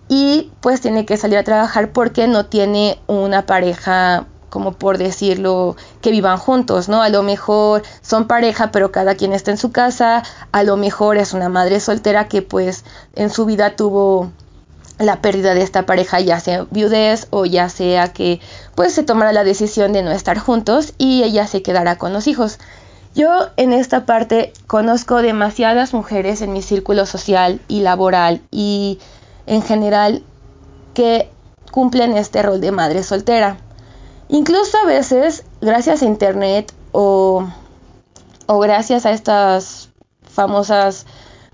y 0.09 0.53
pues 0.61 0.81
tiene 0.81 1.05
que 1.05 1.17
salir 1.17 1.39
a 1.39 1.45
trabajar 1.45 1.93
porque 1.93 2.29
no 2.29 2.47
tiene 2.47 3.01
una 3.09 3.45
pareja 3.45 4.27
como 4.57 4.73
por 4.73 4.97
decirlo, 4.97 5.77
que 6.01 6.11
vivan 6.11 6.39
juntos, 6.39 6.89
¿no? 6.89 7.03
A 7.03 7.11
lo 7.11 7.23
mejor 7.23 7.83
son 8.01 8.27
pareja, 8.27 8.71
pero 8.71 8.91
cada 8.91 9.15
quien 9.15 9.35
está 9.35 9.51
en 9.51 9.59
su 9.59 9.71
casa, 9.71 10.23
a 10.51 10.63
lo 10.63 10.79
mejor 10.79 11.19
es 11.19 11.35
una 11.35 11.51
madre 11.51 11.79
soltera 11.79 12.29
que 12.29 12.41
pues 12.41 12.83
en 13.15 13.29
su 13.29 13.45
vida 13.45 13.77
tuvo 13.77 14.31
la 14.99 15.21
pérdida 15.21 15.55
de 15.55 15.63
esta 15.63 15.85
pareja, 15.85 16.21
ya 16.21 16.41
sea 16.41 16.67
viudez 16.71 17.27
o 17.31 17.45
ya 17.45 17.69
sea 17.69 18.13
que 18.13 18.41
pues 18.75 18.95
se 18.95 19.03
tomará 19.03 19.33
la 19.33 19.45
decisión 19.45 19.93
de 19.93 20.03
no 20.03 20.11
estar 20.11 20.39
juntos 20.39 20.95
y 20.99 21.23
ella 21.23 21.47
se 21.47 21.63
quedará 21.63 21.97
con 21.97 22.13
los 22.13 22.27
hijos. 22.27 22.59
Yo 23.15 23.49
en 23.57 23.73
esta 23.73 24.05
parte 24.05 24.53
conozco 24.67 25.23
demasiadas 25.23 25.95
mujeres 25.95 26.43
en 26.43 26.53
mi 26.53 26.63
círculo 26.63 27.07
social 27.07 27.61
y 27.69 27.81
laboral 27.81 28.43
y 28.51 28.99
en 29.47 29.63
general 29.63 30.23
que 30.93 31.31
cumplen 31.71 32.17
este 32.17 32.43
rol 32.43 32.61
de 32.61 32.73
madre 32.73 33.03
soltera. 33.03 33.59
Incluso 34.29 34.77
a 34.79 34.87
veces, 34.87 35.45
gracias 35.61 36.03
a 36.03 36.07
Internet 36.07 36.73
o, 36.93 37.49
o 38.47 38.59
gracias 38.59 39.07
a 39.07 39.13
estas 39.13 39.91
famosas 40.23 41.07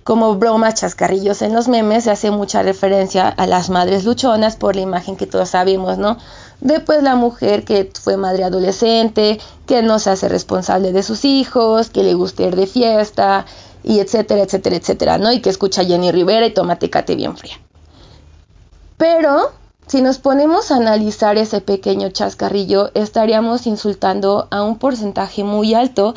como 0.04 0.34
bromas, 0.36 0.74
chascarrillos 0.74 1.42
en 1.42 1.54
los 1.54 1.68
memes, 1.68 2.04
se 2.04 2.10
hace 2.10 2.30
mucha 2.30 2.62
referencia 2.62 3.28
a 3.28 3.46
las 3.46 3.70
madres 3.70 4.04
luchonas 4.04 4.56
por 4.56 4.74
la 4.74 4.82
imagen 4.82 5.16
que 5.16 5.26
todos 5.26 5.50
sabemos, 5.50 5.98
¿no? 5.98 6.18
Después 6.60 7.02
la 7.02 7.16
mujer 7.16 7.64
que 7.64 7.90
fue 8.00 8.16
madre 8.16 8.44
adolescente, 8.44 9.40
que 9.66 9.82
no 9.82 9.98
se 9.98 10.10
hace 10.10 10.28
responsable 10.28 10.92
de 10.92 11.02
sus 11.02 11.24
hijos, 11.24 11.90
que 11.90 12.02
le 12.02 12.14
gusta 12.14 12.44
ir 12.44 12.56
de 12.56 12.66
fiesta, 12.66 13.46
y 13.84 14.00
etcétera, 14.00 14.42
etcétera, 14.42 14.76
etcétera, 14.76 15.18
¿no? 15.18 15.32
Y 15.32 15.40
que 15.40 15.50
escucha 15.50 15.82
a 15.82 15.84
Jenny 15.84 16.12
Rivera 16.12 16.46
y 16.46 16.54
toma 16.54 16.78
tecate 16.78 17.16
bien 17.16 17.36
fría. 17.36 17.54
Pero 18.96 19.50
si 19.86 20.00
nos 20.00 20.18
ponemos 20.18 20.70
a 20.70 20.76
analizar 20.76 21.36
ese 21.36 21.60
pequeño 21.60 22.10
chascarrillo, 22.10 22.92
estaríamos 22.94 23.66
insultando 23.66 24.46
a 24.50 24.62
un 24.62 24.78
porcentaje 24.78 25.42
muy 25.42 25.74
alto 25.74 26.14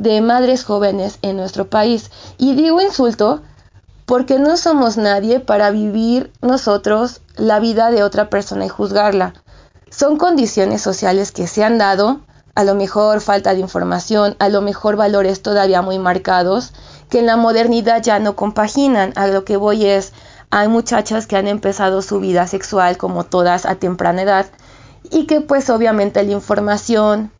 de 0.00 0.20
madres 0.22 0.64
jóvenes 0.64 1.18
en 1.20 1.36
nuestro 1.36 1.68
país. 1.68 2.10
Y 2.38 2.54
digo 2.54 2.80
insulto 2.80 3.42
porque 4.06 4.38
no 4.38 4.56
somos 4.56 4.96
nadie 4.96 5.40
para 5.40 5.70
vivir 5.70 6.32
nosotros 6.40 7.20
la 7.36 7.60
vida 7.60 7.90
de 7.90 8.02
otra 8.02 8.30
persona 8.30 8.64
y 8.64 8.68
juzgarla. 8.68 9.34
Son 9.90 10.16
condiciones 10.16 10.80
sociales 10.80 11.32
que 11.32 11.46
se 11.46 11.62
han 11.62 11.76
dado, 11.76 12.20
a 12.54 12.64
lo 12.64 12.74
mejor 12.74 13.20
falta 13.20 13.52
de 13.52 13.60
información, 13.60 14.36
a 14.38 14.48
lo 14.48 14.62
mejor 14.62 14.96
valores 14.96 15.42
todavía 15.42 15.82
muy 15.82 15.98
marcados, 15.98 16.72
que 17.10 17.18
en 17.18 17.26
la 17.26 17.36
modernidad 17.36 18.02
ya 18.02 18.18
no 18.18 18.36
compaginan. 18.36 19.12
A 19.16 19.26
lo 19.26 19.44
que 19.44 19.58
voy 19.58 19.84
es, 19.84 20.14
hay 20.50 20.68
muchachas 20.68 21.26
que 21.26 21.36
han 21.36 21.46
empezado 21.46 22.00
su 22.00 22.20
vida 22.20 22.46
sexual 22.46 22.96
como 22.96 23.24
todas 23.24 23.66
a 23.66 23.74
temprana 23.74 24.22
edad 24.22 24.46
y 25.10 25.26
que 25.26 25.42
pues 25.42 25.68
obviamente 25.68 26.22
la 26.22 26.32
información, 26.32 27.32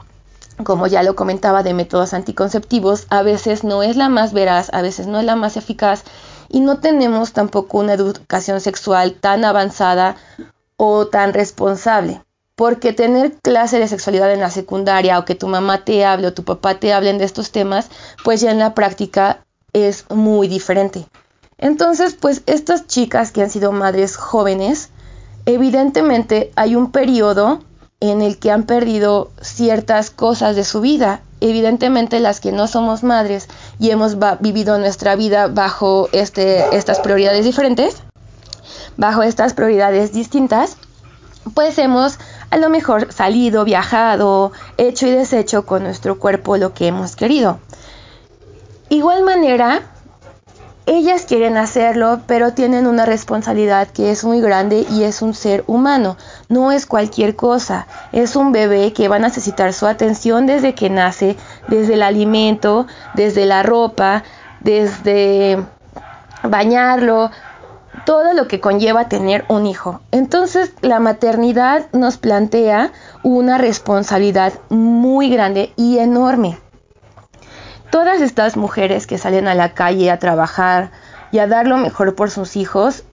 como 0.65 0.87
ya 0.87 1.03
lo 1.03 1.17
comentaba, 1.17 1.63
de 1.63 1.75
métodos 1.75 2.15
anticonceptivos, 2.15 3.07
a 3.11 3.23
veces 3.23 3.65
no 3.65 3.83
es 3.83 3.97
la 3.97 4.09
más 4.09 4.33
veraz, 4.33 4.71
a 4.73 4.83
veces 4.83 5.07
no 5.07 5.19
es 5.19 5.25
la 5.25 5.37
más 5.37 5.57
eficaz 5.57 6.05
y 6.49 6.61
no 6.61 6.79
tenemos 6.79 7.33
tampoco 7.33 7.79
una 7.79 7.95
educación 7.95 8.61
sexual 8.61 9.15
tan 9.15 9.45
avanzada 9.45 10.17
o 10.77 11.07
tan 11.07 11.33
responsable. 11.33 12.23
Porque 12.57 12.93
tener 12.93 13.33
clase 13.41 13.79
de 13.79 13.89
sexualidad 13.89 14.33
en 14.33 14.41
la 14.41 14.51
secundaria 14.51 15.19
o 15.19 15.25
que 15.25 15.35
tu 15.35 15.49
mamá 15.49 15.85
te 15.85 16.05
hable 16.05 16.27
o 16.27 16.35
tu 16.35 16.45
papá 16.45 16.75
te 16.75 16.93
hablen 16.93 17.19
de 17.19 17.25
estos 17.25 17.53
temas, 17.53 17.89
pues 18.23 18.41
ya 18.41 18.51
en 18.51 18.59
la 18.59 18.75
práctica 18.75 19.45
es 19.73 20.05
muy 20.11 20.49
diferente. 20.49 21.07
Entonces, 21.57 22.15
pues 22.15 22.43
estas 22.47 22.87
chicas 22.87 23.33
que 23.33 23.43
han 23.43 23.51
sido 23.51 23.73
madres 23.73 24.17
jóvenes, 24.17 24.91
evidentemente 25.47 26.53
hay 26.57 26.75
un 26.75 26.91
periodo 26.91 27.61
en 28.01 28.23
el 28.23 28.39
que 28.39 28.51
han 28.51 28.65
perdido 28.65 29.31
ciertas 29.41 30.11
cosas 30.11 30.57
de 30.57 30.65
su 30.65 30.81
vida. 30.81 31.21
Evidentemente 31.41 32.21
las 32.21 32.41
que 32.41 32.53
no 32.53 32.67
somos 32.67 33.03
madres 33.03 33.49
y 33.79 33.91
hemos 33.91 34.17
vivido 34.41 34.79
nuestra 34.79 35.17
vida 35.17 35.47
bajo 35.47 36.09
este, 36.13 36.77
estas 36.77 37.01
prioridades 37.01 37.45
diferentes, 37.45 38.03
bajo 38.97 39.23
estas 39.23 39.55
prioridades 39.55 40.13
distintas, 40.13 40.77
pues 41.55 41.79
hemos 41.79 42.19
a 42.51 42.57
lo 42.57 42.69
mejor 42.69 43.13
salido, 43.13 43.65
viajado, 43.65 44.53
hecho 44.77 45.07
y 45.07 45.13
deshecho 45.13 45.65
con 45.65 45.85
nuestro 45.85 46.19
cuerpo 46.19 46.57
lo 46.57 46.75
que 46.75 46.89
hemos 46.89 47.17
querido. 47.17 47.59
Igual 48.89 49.23
manera, 49.23 49.83
ellas 50.91 51.25
quieren 51.25 51.57
hacerlo, 51.57 52.21
pero 52.27 52.53
tienen 52.53 52.89
una 52.89 53.07
responsabilidad 53.07 53.87
que 53.87 54.11
es 54.11 54.25
muy 54.25 54.41
grande 54.41 54.85
y 54.91 55.05
es 55.05 55.23
un 55.23 55.35
ser 55.35 55.63
humano. 55.69 56.17
No 56.49 56.73
es 56.73 56.85
cualquier 56.85 57.37
cosa. 57.37 57.87
Es 58.11 58.35
un 58.35 58.51
bebé 58.51 58.93
que 58.93 59.07
va 59.07 59.17
a 59.17 59.21
necesitar 59.21 59.73
su 59.73 59.87
atención 59.87 60.47
desde 60.47 60.75
que 60.75 60.91
nace, 60.91 61.37
desde 61.69 61.95
el 61.95 62.03
alimento, 62.03 62.89
desde 63.15 63.47
la 63.47 63.63
ropa, 63.63 64.25
desde 64.59 65.65
bañarlo, 66.43 67.31
todo 68.05 68.33
lo 68.33 68.49
que 68.49 68.59
conlleva 68.59 69.09
tener 69.09 69.45
un 69.49 69.67
hijo. 69.67 70.01
Entonces 70.11 70.73
la 70.81 70.99
maternidad 70.99 71.87
nos 71.93 72.17
plantea 72.17 72.91
una 73.23 73.59
responsabilidad 73.59 74.55
muy 74.71 75.31
grande 75.31 75.73
y 75.77 75.99
enorme 75.99 76.59
todas 77.91 78.21
estas 78.21 78.57
mujeres 78.57 79.07
que 79.07 79.19
salen 79.19 79.49
a 79.49 79.55
la 79.55 79.75
calle 79.75 80.11
a 80.11 80.19
trabajar 80.19 80.91
y 81.33 81.39
a 81.39 81.47
dar 81.47 81.67
lo 81.67 81.77
mejor 81.77 82.15
por 82.15 82.31
sus 82.31 82.57
hijos, 82.57 83.05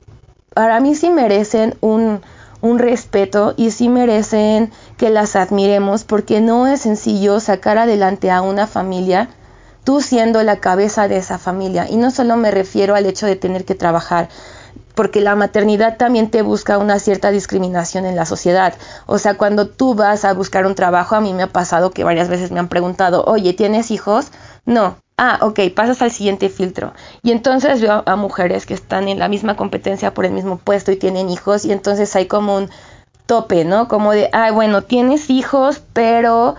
para 0.54 0.80
mí 0.80 0.96
sí 0.96 1.10
merecen 1.10 1.76
un, 1.82 2.22
un 2.62 2.80
respeto 2.80 3.54
y 3.58 3.72
sí 3.72 3.90
merecen 3.90 4.72
que 4.98 5.10
las 5.10 5.36
admiremos 5.36 6.04
porque 6.04 6.42
no 6.42 6.68
es 6.68 6.82
sencillo 6.82 7.40
sacar 7.40 7.78
adelante 7.78 8.32
a 8.32 8.42
una 8.42 8.68
familia 8.68 9.30
tú 9.88 10.02
siendo 10.02 10.44
la 10.44 10.58
cabeza 10.58 11.08
de 11.08 11.16
esa 11.16 11.38
familia. 11.38 11.88
Y 11.90 11.96
no 11.96 12.12
solo 12.12 12.36
me 12.36 12.52
refiero 12.52 12.94
al 12.94 13.06
hecho 13.06 13.26
de 13.26 13.38
tener 13.38 13.64
que 13.64 13.74
trabajar, 13.74 14.28
porque 14.96 15.22
la 15.22 15.34
maternidad 15.38 15.96
también 15.96 16.30
te 16.30 16.42
busca 16.42 16.78
una 16.78 17.00
cierta 17.00 17.32
discriminación 17.32 18.06
en 18.06 18.18
la 18.18 18.26
sociedad. 18.26 18.74
O 19.06 19.18
sea, 19.18 19.38
cuando 19.38 19.70
tú 19.70 19.96
vas 19.96 20.26
a 20.26 20.34
buscar 20.34 20.66
un 20.66 20.76
trabajo, 20.76 21.16
a 21.16 21.22
mí 21.22 21.34
me 21.34 21.44
ha 21.44 21.54
pasado 21.54 21.92
que 21.92 22.04
varias 22.04 22.28
veces 22.28 22.52
me 22.52 22.60
han 22.60 22.68
preguntado, 22.68 23.24
oye, 23.28 23.54
¿tienes 23.54 23.90
hijos? 23.90 24.28
No. 24.68 24.98
Ah, 25.18 25.40
ok, 25.42 25.62
pasas 25.74 26.02
al 26.04 26.12
siguiente 26.12 26.50
filtro. 26.50 26.94
Y 27.24 27.32
entonces 27.32 27.82
veo 27.82 28.04
a 28.06 28.16
mujeres 28.18 28.66
que 28.68 28.76
están 28.76 29.08
en 29.08 29.18
la 29.18 29.30
misma 29.30 29.56
competencia 29.56 30.14
por 30.14 30.26
el 30.26 30.34
mismo 30.34 30.58
puesto 30.58 30.92
y 30.92 30.98
tienen 30.98 31.30
hijos 31.30 31.66
y 31.66 31.72
entonces 31.72 32.16
hay 32.16 32.28
como 32.28 32.56
un 32.56 32.70
tope, 33.26 33.64
¿no? 33.64 33.88
Como 33.88 34.12
de, 34.12 34.30
ah, 34.34 34.52
bueno, 34.52 34.84
tienes 34.84 35.30
hijos, 35.30 35.82
pero 35.94 36.56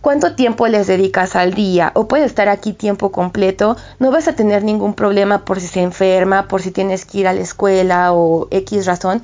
¿cuánto 0.00 0.34
tiempo 0.34 0.66
les 0.66 0.86
dedicas 0.86 1.36
al 1.36 1.52
día? 1.52 1.92
O 1.94 2.08
puedes 2.08 2.26
estar 2.26 2.48
aquí 2.48 2.72
tiempo 2.72 3.12
completo, 3.12 3.76
no 3.98 4.10
vas 4.10 4.28
a 4.28 4.34
tener 4.34 4.64
ningún 4.64 4.94
problema 4.94 5.44
por 5.44 5.60
si 5.60 5.68
se 5.68 5.82
enferma, 5.82 6.48
por 6.48 6.62
si 6.62 6.70
tienes 6.70 7.04
que 7.04 7.18
ir 7.18 7.28
a 7.28 7.34
la 7.34 7.42
escuela 7.42 8.14
o 8.14 8.48
X 8.50 8.86
razón. 8.86 9.22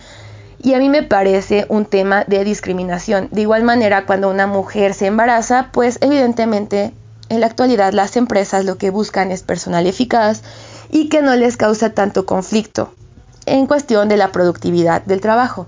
Y 0.62 0.74
a 0.74 0.78
mí 0.78 0.90
me 0.90 1.02
parece 1.02 1.64
un 1.70 1.86
tema 1.86 2.24
de 2.26 2.44
discriminación. 2.44 3.28
De 3.32 3.40
igual 3.40 3.62
manera, 3.62 4.04
cuando 4.04 4.28
una 4.28 4.46
mujer 4.46 4.92
se 4.92 5.06
embaraza, 5.06 5.70
pues 5.72 5.98
evidentemente 6.02 6.92
En 7.28 7.40
la 7.40 7.46
actualidad 7.46 7.92
las 7.92 8.16
empresas 8.16 8.64
lo 8.64 8.78
que 8.78 8.90
buscan 8.90 9.30
es 9.30 9.42
personal 9.42 9.86
eficaz 9.86 10.42
y 10.90 11.08
que 11.08 11.22
no 11.22 11.36
les 11.36 11.56
causa 11.56 11.90
tanto 11.90 12.24
conflicto 12.24 12.92
en 13.46 13.66
cuestión 13.66 14.08
de 14.08 14.16
la 14.16 14.32
productividad 14.32 15.02
del 15.02 15.20
trabajo. 15.20 15.66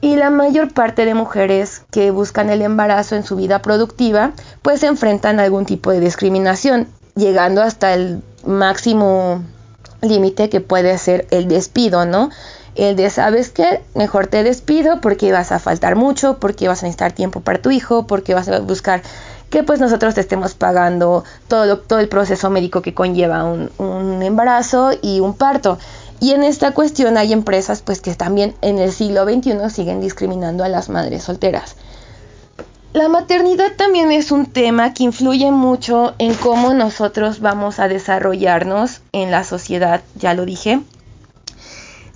Y 0.00 0.16
la 0.16 0.30
mayor 0.30 0.72
parte 0.72 1.04
de 1.04 1.14
mujeres 1.14 1.82
que 1.90 2.10
buscan 2.10 2.48
el 2.50 2.62
embarazo 2.62 3.16
en 3.16 3.24
su 3.24 3.36
vida 3.36 3.60
productiva 3.60 4.32
pues 4.62 4.82
enfrentan 4.82 5.40
algún 5.40 5.66
tipo 5.66 5.90
de 5.90 6.00
discriminación, 6.00 6.88
llegando 7.14 7.62
hasta 7.62 7.92
el 7.92 8.22
máximo 8.46 9.42
límite 10.00 10.48
que 10.48 10.60
puede 10.60 10.96
ser 10.98 11.26
el 11.30 11.48
despido, 11.48 12.06
¿no? 12.06 12.30
El 12.76 12.96
de, 12.96 13.10
¿sabes 13.10 13.50
qué? 13.50 13.82
Mejor 13.94 14.28
te 14.28 14.42
despido 14.42 15.00
porque 15.00 15.32
vas 15.32 15.52
a 15.52 15.58
faltar 15.58 15.96
mucho, 15.96 16.38
porque 16.38 16.68
vas 16.68 16.82
a 16.82 16.86
necesitar 16.86 17.12
tiempo 17.12 17.40
para 17.40 17.60
tu 17.60 17.70
hijo, 17.70 18.06
porque 18.06 18.32
vas 18.32 18.48
a 18.48 18.60
buscar 18.60 19.02
que 19.50 19.62
pues 19.62 19.80
nosotros 19.80 20.14
te 20.14 20.20
estemos 20.20 20.54
pagando 20.54 21.24
todo, 21.48 21.78
todo 21.78 21.98
el 21.98 22.08
proceso 22.08 22.50
médico 22.50 22.82
que 22.82 22.94
conlleva 22.94 23.44
un, 23.44 23.70
un 23.78 24.22
embarazo 24.22 24.92
y 25.02 25.20
un 25.20 25.34
parto. 25.34 25.78
Y 26.20 26.32
en 26.32 26.44
esta 26.44 26.72
cuestión 26.72 27.16
hay 27.16 27.32
empresas 27.32 27.82
pues 27.82 28.00
que 28.00 28.14
también 28.14 28.54
en 28.62 28.78
el 28.78 28.92
siglo 28.92 29.24
XXI 29.24 29.70
siguen 29.70 30.00
discriminando 30.00 30.64
a 30.64 30.68
las 30.68 30.88
madres 30.88 31.24
solteras. 31.24 31.76
La 32.92 33.08
maternidad 33.08 33.76
también 33.76 34.10
es 34.10 34.32
un 34.32 34.46
tema 34.46 34.92
que 34.92 35.04
influye 35.04 35.50
mucho 35.52 36.14
en 36.18 36.34
cómo 36.34 36.74
nosotros 36.74 37.40
vamos 37.40 37.78
a 37.78 37.86
desarrollarnos 37.86 39.00
en 39.12 39.30
la 39.30 39.44
sociedad, 39.44 40.02
ya 40.16 40.34
lo 40.34 40.44
dije, 40.44 40.80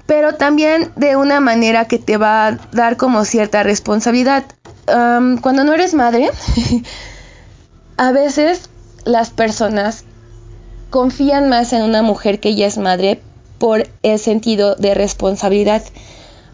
pero 0.07 0.35
también 0.35 0.91
de 0.97 1.15
una 1.15 1.39
manera 1.39 1.87
que 1.87 1.99
te 1.99 2.17
va 2.17 2.49
a 2.49 2.59
dar 2.73 2.97
como 2.97 3.25
cierta 3.25 3.63
responsabilidad. 3.63 4.45
cuando 4.87 5.63
no 5.63 5.73
eres 5.73 5.95
madre, 5.95 6.31
a 7.97 8.13
veces 8.13 8.69
las 9.05 9.31
personas 9.31 10.05
confían 10.91 11.49
más 11.49 11.73
en 11.73 11.83
una 11.83 12.03
mujer 12.03 12.41
que 12.41 12.55
ya 12.55 12.67
es 12.67 12.79
madre 12.79 13.21
por 13.59 13.89
el 14.03 14.19
sentido 14.19 14.75
de 14.75 14.95
responsabilidad. 14.95 15.83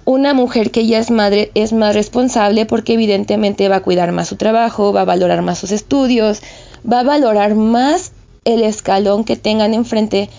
Una 0.04 0.34
mujer 0.34 0.70
que 0.70 0.86
ya 0.86 0.98
es 0.98 1.10
madre 1.10 1.50
es 1.54 1.72
más 1.72 1.94
responsable 1.94 2.66
porque 2.66 2.94
evidentemente 2.94 3.68
va 3.68 3.76
a 3.76 3.82
cuidar 3.82 4.12
más 4.12 4.28
su 4.28 4.36
trabajo, 4.36 4.92
va 4.92 5.02
a 5.02 5.06
valorar 5.06 5.42
más 5.42 5.58
sus 5.58 5.72
estudios, 5.72 6.42
va 6.90 7.00
a 7.00 7.04
valorar 7.04 7.54
más 7.54 8.12
el 8.44 8.62
escalón 8.62 9.24
que 9.24 9.36
tengan 9.36 9.74
enfrente 9.74 10.30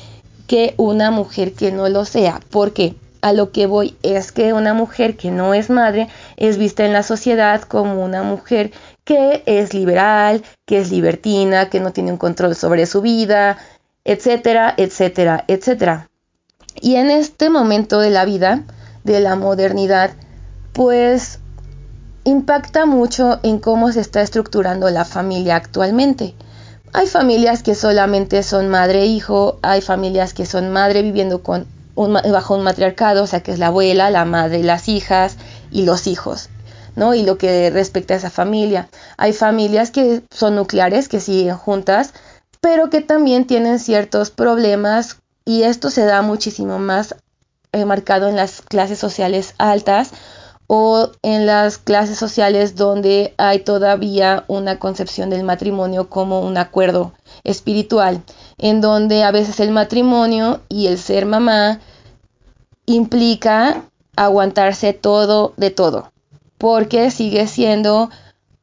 que 0.48 0.74
una 0.78 1.12
mujer 1.12 1.54
que 1.54 1.72
no 1.72 1.88
lo 1.90 2.06
sea. 2.06 2.42
porque 2.50 2.96
A 3.22 3.34
lo 3.34 3.52
que 3.52 3.68
voy 3.68 3.96
es 4.02 4.32
que 4.32 4.54
una 4.54 4.74
mujer 4.74 5.16
que 5.16 5.32
no 5.32 5.54
es 5.54 5.70
madre 5.70 6.08
es 6.38 6.58
vista 6.58 6.86
en 6.86 6.94
la 6.94 7.04
sociedad 7.04 7.62
como 7.62 8.04
una 8.04 8.24
mujer 8.24 8.72
que 9.04 9.44
es 9.46 9.74
liberal, 9.74 10.44
que 10.66 10.80
es 10.80 10.92
libertina, 10.92 11.70
que 11.70 11.80
no 11.80 11.92
tiene 11.92 12.12
un 12.12 12.18
control 12.18 12.56
sobre 12.56 12.86
su 12.86 13.02
vida, 13.02 13.58
etcétera, 14.06 14.74
etcétera, 14.78 15.44
etcétera. 15.48 16.10
Y 16.80 16.96
en 16.96 17.12
este 17.12 17.50
momento 17.50 18.00
de 18.00 18.10
la 18.10 18.26
vida, 18.26 18.64
de 19.04 19.20
la 19.20 19.36
modernidad, 19.36 20.12
pues 20.74 21.40
impacta 22.24 22.86
mucho 22.86 23.40
en 23.44 23.60
cómo 23.60 23.92
se 23.92 24.02
está 24.02 24.22
estructurando 24.22 24.90
la 24.90 25.06
familia 25.06 25.56
actualmente. 25.56 26.36
Hay 26.94 27.08
familias 27.08 27.64
que 27.64 27.76
solamente 27.76 28.44
son 28.44 28.70
madre 28.70 29.04
e 29.04 29.06
hijo, 29.06 29.60
hay 29.62 29.82
familias 29.82 30.34
que 30.34 30.46
son 30.46 30.72
madre 30.72 31.02
viviendo 31.02 31.42
con 31.42 31.66
bajo 31.96 32.56
un 32.56 32.64
matriarcado, 32.64 33.24
o 33.24 33.28
sea 33.28 33.42
que 33.42 33.52
es 33.52 33.60
la 33.60 33.68
abuela, 33.68 34.10
la 34.10 34.26
madre, 34.26 34.64
las 34.64 34.88
hijas 34.88 35.38
y 35.72 35.84
los 35.84 36.08
hijos, 36.08 36.50
¿no? 36.96 37.14
Y 37.14 37.24
lo 37.24 37.38
que 37.38 37.70
respecta 37.70 38.14
a 38.14 38.18
esa 38.18 38.30
familia. 38.30 38.90
Hay 39.18 39.34
familias 39.34 39.92
que 39.92 40.24
son 40.32 40.56
nucleares, 40.56 41.08
que 41.08 41.20
siguen 41.20 41.56
juntas, 41.56 42.14
pero 42.60 42.90
que 42.90 43.02
también 43.02 43.46
tienen 43.48 43.80
ciertos 43.80 44.30
problemas 44.30 45.18
y 45.46 45.64
esto 45.64 45.90
se 45.90 46.06
da 46.06 46.22
muchísimo 46.22 46.80
más 46.80 47.16
eh, 47.72 47.86
marcado 47.86 48.28
en 48.28 48.36
las 48.36 48.62
clases 48.62 49.00
sociales 49.00 49.56
altas 49.58 50.12
o 50.68 51.10
en 51.22 51.46
las 51.46 51.78
clases 51.78 52.18
sociales 52.18 52.76
donde 52.76 53.34
hay 53.38 53.60
todavía 53.60 54.46
una 54.48 54.80
concepción 54.80 55.30
del 55.30 55.44
matrimonio 55.44 56.10
como 56.10 56.42
un 56.42 56.58
acuerdo 56.58 57.12
espiritual, 57.44 58.22
en 58.58 58.80
donde 58.80 59.24
a 59.24 59.32
veces 59.32 59.60
el 59.60 59.72
matrimonio 59.72 60.62
y 60.70 60.88
el 60.88 60.98
ser 60.98 61.26
mamá 61.26 61.82
implica 62.86 63.84
aguantarse 64.16 64.94
todo 64.94 65.54
de 65.58 65.72
todo, 65.72 66.12
porque 66.62 67.10
sigue 67.10 67.48
siendo 67.48 68.12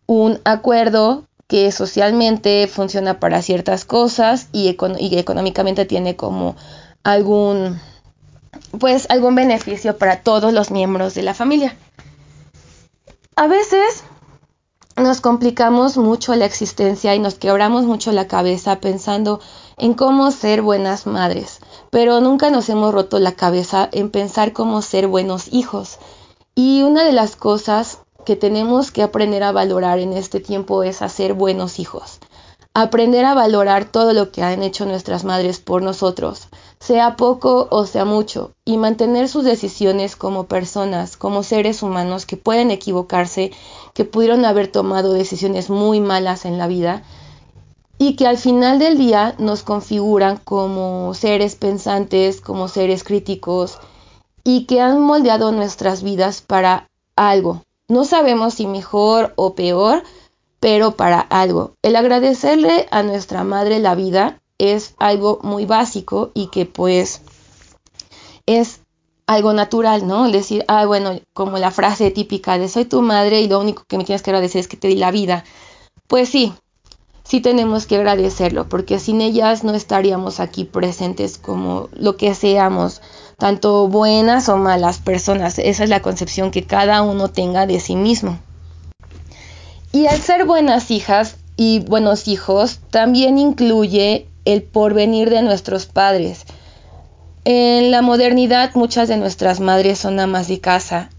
un 0.06 0.38
acuerdo 0.44 1.24
que 1.48 1.72
socialmente 1.72 2.68
funciona 2.68 3.18
para 3.18 3.42
ciertas 3.42 3.84
cosas 3.84 4.46
y, 4.52 4.68
económicamente 4.68 5.84
tiene 5.84 6.14
como 6.14 6.54
algún 7.02 7.80
pues 8.78 9.06
algún 9.10 9.34
beneficio 9.34 9.98
para 9.98 10.22
todos 10.22 10.52
los 10.52 10.70
miembros 10.70 11.14
de 11.14 11.22
la 11.22 11.34
familia. 11.34 11.76
A 13.34 13.48
veces 13.48 14.04
nos 14.96 15.20
complicamos 15.20 15.96
mucho 15.96 16.36
la 16.36 16.44
existencia 16.44 17.16
y 17.16 17.18
nos 17.18 17.34
quebramos 17.34 17.84
mucho 17.84 18.12
la 18.12 18.28
cabeza 18.28 18.78
pensando 18.78 19.40
en 19.76 19.94
cómo 19.94 20.30
ser 20.30 20.62
buenas 20.62 21.04
madres, 21.08 21.58
pero 21.90 22.20
nunca 22.20 22.50
nos 22.50 22.68
hemos 22.68 22.94
roto 22.94 23.18
la 23.18 23.32
cabeza 23.32 23.88
en 23.90 24.10
pensar 24.10 24.52
cómo 24.52 24.82
ser 24.82 25.08
buenos 25.08 25.52
hijos. 25.52 25.98
Y 26.60 26.82
una 26.82 27.04
de 27.04 27.12
las 27.12 27.36
cosas 27.36 28.00
que 28.26 28.34
tenemos 28.34 28.90
que 28.90 29.04
aprender 29.04 29.44
a 29.44 29.52
valorar 29.52 30.00
en 30.00 30.12
este 30.12 30.40
tiempo 30.40 30.82
es 30.82 31.02
hacer 31.02 31.34
buenos 31.34 31.78
hijos. 31.78 32.18
Aprender 32.74 33.24
a 33.26 33.34
valorar 33.34 33.84
todo 33.84 34.12
lo 34.12 34.32
que 34.32 34.42
han 34.42 34.64
hecho 34.64 34.84
nuestras 34.84 35.22
madres 35.22 35.60
por 35.60 35.82
nosotros, 35.82 36.48
sea 36.80 37.14
poco 37.14 37.68
o 37.70 37.86
sea 37.86 38.04
mucho, 38.04 38.54
y 38.64 38.76
mantener 38.76 39.28
sus 39.28 39.44
decisiones 39.44 40.16
como 40.16 40.48
personas, 40.48 41.16
como 41.16 41.44
seres 41.44 41.84
humanos 41.84 42.26
que 42.26 42.36
pueden 42.36 42.72
equivocarse, 42.72 43.52
que 43.94 44.04
pudieron 44.04 44.44
haber 44.44 44.66
tomado 44.66 45.12
decisiones 45.12 45.70
muy 45.70 46.00
malas 46.00 46.44
en 46.44 46.58
la 46.58 46.66
vida 46.66 47.04
y 47.98 48.16
que 48.16 48.26
al 48.26 48.36
final 48.36 48.80
del 48.80 48.98
día 48.98 49.36
nos 49.38 49.62
configuran 49.62 50.38
como 50.38 51.14
seres 51.14 51.54
pensantes, 51.54 52.40
como 52.40 52.66
seres 52.66 53.04
críticos 53.04 53.78
y 54.48 54.64
que 54.64 54.80
han 54.80 55.02
moldeado 55.02 55.52
nuestras 55.52 56.02
vidas 56.02 56.40
para 56.40 56.88
algo, 57.16 57.64
no 57.86 58.06
sabemos 58.06 58.54
si 58.54 58.66
mejor 58.66 59.34
o 59.36 59.54
peor, 59.54 60.02
pero 60.58 60.96
para 60.96 61.20
algo. 61.20 61.74
El 61.82 61.96
agradecerle 61.96 62.88
a 62.90 63.02
nuestra 63.02 63.44
madre 63.44 63.78
la 63.78 63.94
vida 63.94 64.40
es 64.56 64.94
algo 64.96 65.38
muy 65.42 65.66
básico 65.66 66.30
y 66.32 66.46
que 66.46 66.64
pues 66.64 67.20
es 68.46 68.80
algo 69.26 69.52
natural, 69.52 70.06
¿no? 70.06 70.30
Decir, 70.30 70.64
ah, 70.66 70.86
bueno, 70.86 71.20
como 71.34 71.58
la 71.58 71.70
frase 71.70 72.10
típica 72.10 72.56
de 72.56 72.70
soy 72.70 72.86
tu 72.86 73.02
madre 73.02 73.42
y 73.42 73.48
lo 73.48 73.60
único 73.60 73.84
que 73.86 73.98
me 73.98 74.04
tienes 74.04 74.22
que 74.22 74.30
agradecer 74.30 74.60
es 74.60 74.68
que 74.68 74.78
te 74.78 74.88
di 74.88 74.96
la 74.96 75.10
vida. 75.10 75.44
Pues 76.06 76.30
sí, 76.30 76.54
sí 77.22 77.42
tenemos 77.42 77.84
que 77.84 77.96
agradecerlo, 77.96 78.66
porque 78.70 78.98
sin 78.98 79.20
ellas 79.20 79.62
no 79.62 79.74
estaríamos 79.74 80.40
aquí 80.40 80.64
presentes 80.64 81.36
como 81.36 81.90
lo 81.92 82.16
que 82.16 82.34
seamos 82.34 83.02
tanto 83.38 83.86
buenas 83.88 84.48
o 84.48 84.56
malas 84.56 84.98
personas. 84.98 85.58
Esa 85.58 85.84
es 85.84 85.90
la 85.90 86.02
concepción 86.02 86.50
que 86.50 86.64
cada 86.64 87.02
uno 87.02 87.28
tenga 87.28 87.66
de 87.66 87.80
sí 87.80 87.94
mismo. 87.96 88.38
Y 89.92 90.06
al 90.06 90.20
ser 90.20 90.44
buenas 90.44 90.90
hijas 90.90 91.36
y 91.56 91.80
buenos 91.80 92.28
hijos, 92.28 92.80
también 92.90 93.38
incluye 93.38 94.28
el 94.44 94.62
porvenir 94.62 95.30
de 95.30 95.42
nuestros 95.42 95.86
padres. 95.86 96.44
En 97.44 97.90
la 97.90 98.02
modernidad 98.02 98.72
muchas 98.74 99.08
de 99.08 99.16
nuestras 99.16 99.60
madres 99.60 99.98
son 99.98 100.20
amas 100.20 100.48
de 100.48 100.60
casa 100.60 101.10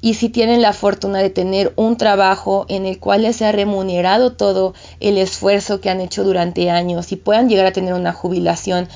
y 0.00 0.14
si 0.14 0.28
tienen 0.28 0.62
la 0.62 0.74
fortuna 0.74 1.18
de 1.20 1.30
tener 1.30 1.72
un 1.76 1.96
trabajo 1.96 2.66
en 2.68 2.86
el 2.86 3.00
cual 3.00 3.22
les 3.22 3.40
ha 3.42 3.52
remunerado 3.52 4.32
todo 4.32 4.74
el 5.00 5.16
esfuerzo 5.16 5.80
que 5.80 5.90
han 5.90 6.02
hecho 6.02 6.24
durante 6.24 6.70
años 6.70 7.10
y 7.10 7.16
puedan 7.16 7.48
llegar 7.48 7.66
a 7.66 7.72
tener 7.72 7.94
una 7.94 8.12
jubilación 8.12 8.88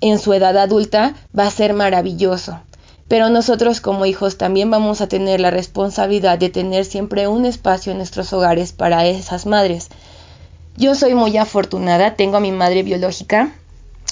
en 0.00 0.18
su 0.18 0.32
edad 0.32 0.56
adulta 0.56 1.14
va 1.36 1.46
a 1.46 1.50
ser 1.50 1.74
maravilloso. 1.74 2.60
Pero 3.08 3.30
nosotros 3.30 3.80
como 3.80 4.04
hijos 4.04 4.36
también 4.36 4.70
vamos 4.70 5.00
a 5.00 5.08
tener 5.08 5.40
la 5.40 5.50
responsabilidad 5.50 6.38
de 6.38 6.50
tener 6.50 6.84
siempre 6.84 7.26
un 7.26 7.46
espacio 7.46 7.92
en 7.92 7.98
nuestros 7.98 8.32
hogares 8.32 8.72
para 8.72 9.06
esas 9.06 9.46
madres. 9.46 9.88
Yo 10.76 10.94
soy 10.94 11.14
muy 11.14 11.36
afortunada, 11.38 12.14
tengo 12.14 12.36
a 12.36 12.40
mi 12.40 12.52
madre 12.52 12.82
biológica. 12.82 13.50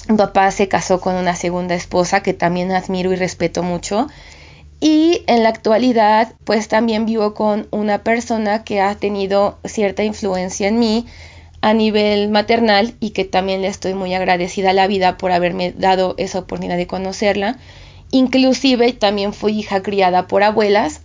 Mi 0.09 0.17
papá 0.17 0.49
se 0.51 0.67
casó 0.67 0.99
con 0.99 1.15
una 1.15 1.35
segunda 1.35 1.75
esposa 1.75 2.21
que 2.21 2.33
también 2.33 2.71
admiro 2.71 3.13
y 3.13 3.15
respeto 3.15 3.61
mucho. 3.61 4.07
Y 4.79 5.23
en 5.27 5.43
la 5.43 5.49
actualidad, 5.49 6.33
pues 6.43 6.67
también 6.67 7.05
vivo 7.05 7.33
con 7.33 7.67
una 7.71 8.03
persona 8.03 8.63
que 8.63 8.81
ha 8.81 8.95
tenido 8.95 9.57
cierta 9.63 10.03
influencia 10.03 10.67
en 10.67 10.79
mí 10.79 11.05
a 11.61 11.73
nivel 11.73 12.29
maternal 12.29 12.93
y 12.99 13.11
que 13.11 13.25
también 13.25 13.61
le 13.61 13.67
estoy 13.67 13.93
muy 13.93 14.13
agradecida 14.13 14.71
a 14.71 14.73
la 14.73 14.87
vida 14.87 15.17
por 15.17 15.31
haberme 15.31 15.71
dado 15.71 16.15
esa 16.17 16.39
oportunidad 16.39 16.77
de 16.77 16.87
conocerla. 16.87 17.57
Inclusive 18.11 18.93
también 18.93 19.33
fui 19.33 19.59
hija 19.59 19.81
criada 19.81 20.27
por 20.27 20.43
abuelas 20.43 21.01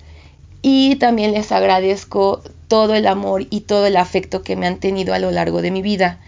y 0.63 0.97
también 0.97 1.33
les 1.33 1.51
agradezco 1.53 2.43
todo 2.69 2.95
el 2.95 3.07
amor 3.07 3.47
y 3.51 3.63
todo 3.63 3.87
el 3.87 3.97
afecto 3.97 4.43
que 4.43 4.57
me 4.57 4.67
han 4.67 4.79
tenido 4.79 5.13
a 5.15 5.19
lo 5.19 5.31
largo 5.31 5.63
de 5.63 5.71
mi 5.71 5.83
vida. 5.83 6.21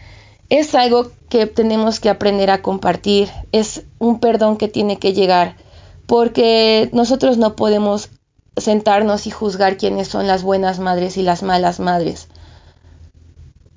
es 0.50 0.74
algo 0.74 1.10
que 1.28 1.46
tenemos 1.46 2.00
que 2.00 2.10
aprender 2.10 2.50
a 2.50 2.62
compartir, 2.62 3.30
es 3.52 3.84
un 3.98 4.20
perdón 4.20 4.56
que 4.56 4.68
tiene 4.68 4.98
que 4.98 5.12
llegar, 5.12 5.56
porque 6.06 6.90
nosotros 6.92 7.38
no 7.38 7.56
podemos 7.56 8.10
sentarnos 8.56 9.26
y 9.26 9.30
juzgar 9.30 9.76
quiénes 9.76 10.08
son 10.08 10.26
las 10.26 10.42
buenas 10.42 10.78
madres 10.78 11.16
y 11.16 11.22
las 11.22 11.42
malas 11.42 11.80
madres. 11.80 12.28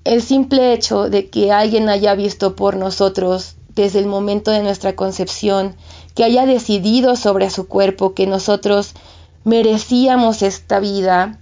El 0.07 0.21
simple 0.21 0.71
hecho 0.71 1.09
de 1.09 1.29
que 1.29 1.51
alguien 1.51 1.89
haya 1.89 2.15
visto 2.15 2.55
por 2.55 2.77
nosotros 2.77 3.57
desde 3.75 3.99
el 3.99 4.05
momento 4.05 4.51
de 4.51 4.63
nuestra 4.63 4.95
concepción, 4.95 5.75
que 6.15 6.23
haya 6.23 6.45
decidido 6.45 7.17
sobre 7.17 7.49
su 7.49 7.67
cuerpo 7.67 8.13
que 8.13 8.25
nosotros 8.25 8.93
merecíamos 9.43 10.43
esta 10.43 10.79
vida, 10.79 11.41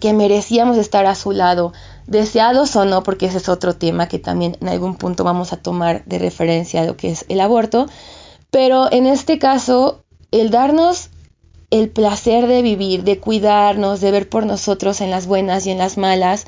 que 0.00 0.12
merecíamos 0.14 0.78
estar 0.78 1.06
a 1.06 1.14
su 1.14 1.30
lado, 1.30 1.72
deseados 2.08 2.74
o 2.74 2.84
no, 2.84 3.04
porque 3.04 3.26
ese 3.26 3.38
es 3.38 3.48
otro 3.48 3.76
tema 3.76 4.08
que 4.08 4.18
también 4.18 4.56
en 4.60 4.68
algún 4.68 4.96
punto 4.96 5.22
vamos 5.22 5.52
a 5.52 5.58
tomar 5.58 6.04
de 6.06 6.18
referencia 6.18 6.80
a 6.80 6.86
lo 6.86 6.96
que 6.96 7.10
es 7.10 7.24
el 7.28 7.40
aborto, 7.40 7.86
pero 8.50 8.90
en 8.90 9.06
este 9.06 9.38
caso, 9.38 10.02
el 10.32 10.50
darnos 10.50 11.10
el 11.70 11.90
placer 11.90 12.48
de 12.48 12.62
vivir, 12.62 13.04
de 13.04 13.20
cuidarnos, 13.20 14.00
de 14.00 14.10
ver 14.10 14.28
por 14.28 14.44
nosotros 14.44 15.00
en 15.00 15.10
las 15.10 15.28
buenas 15.28 15.66
y 15.66 15.70
en 15.70 15.78
las 15.78 15.98
malas, 15.98 16.46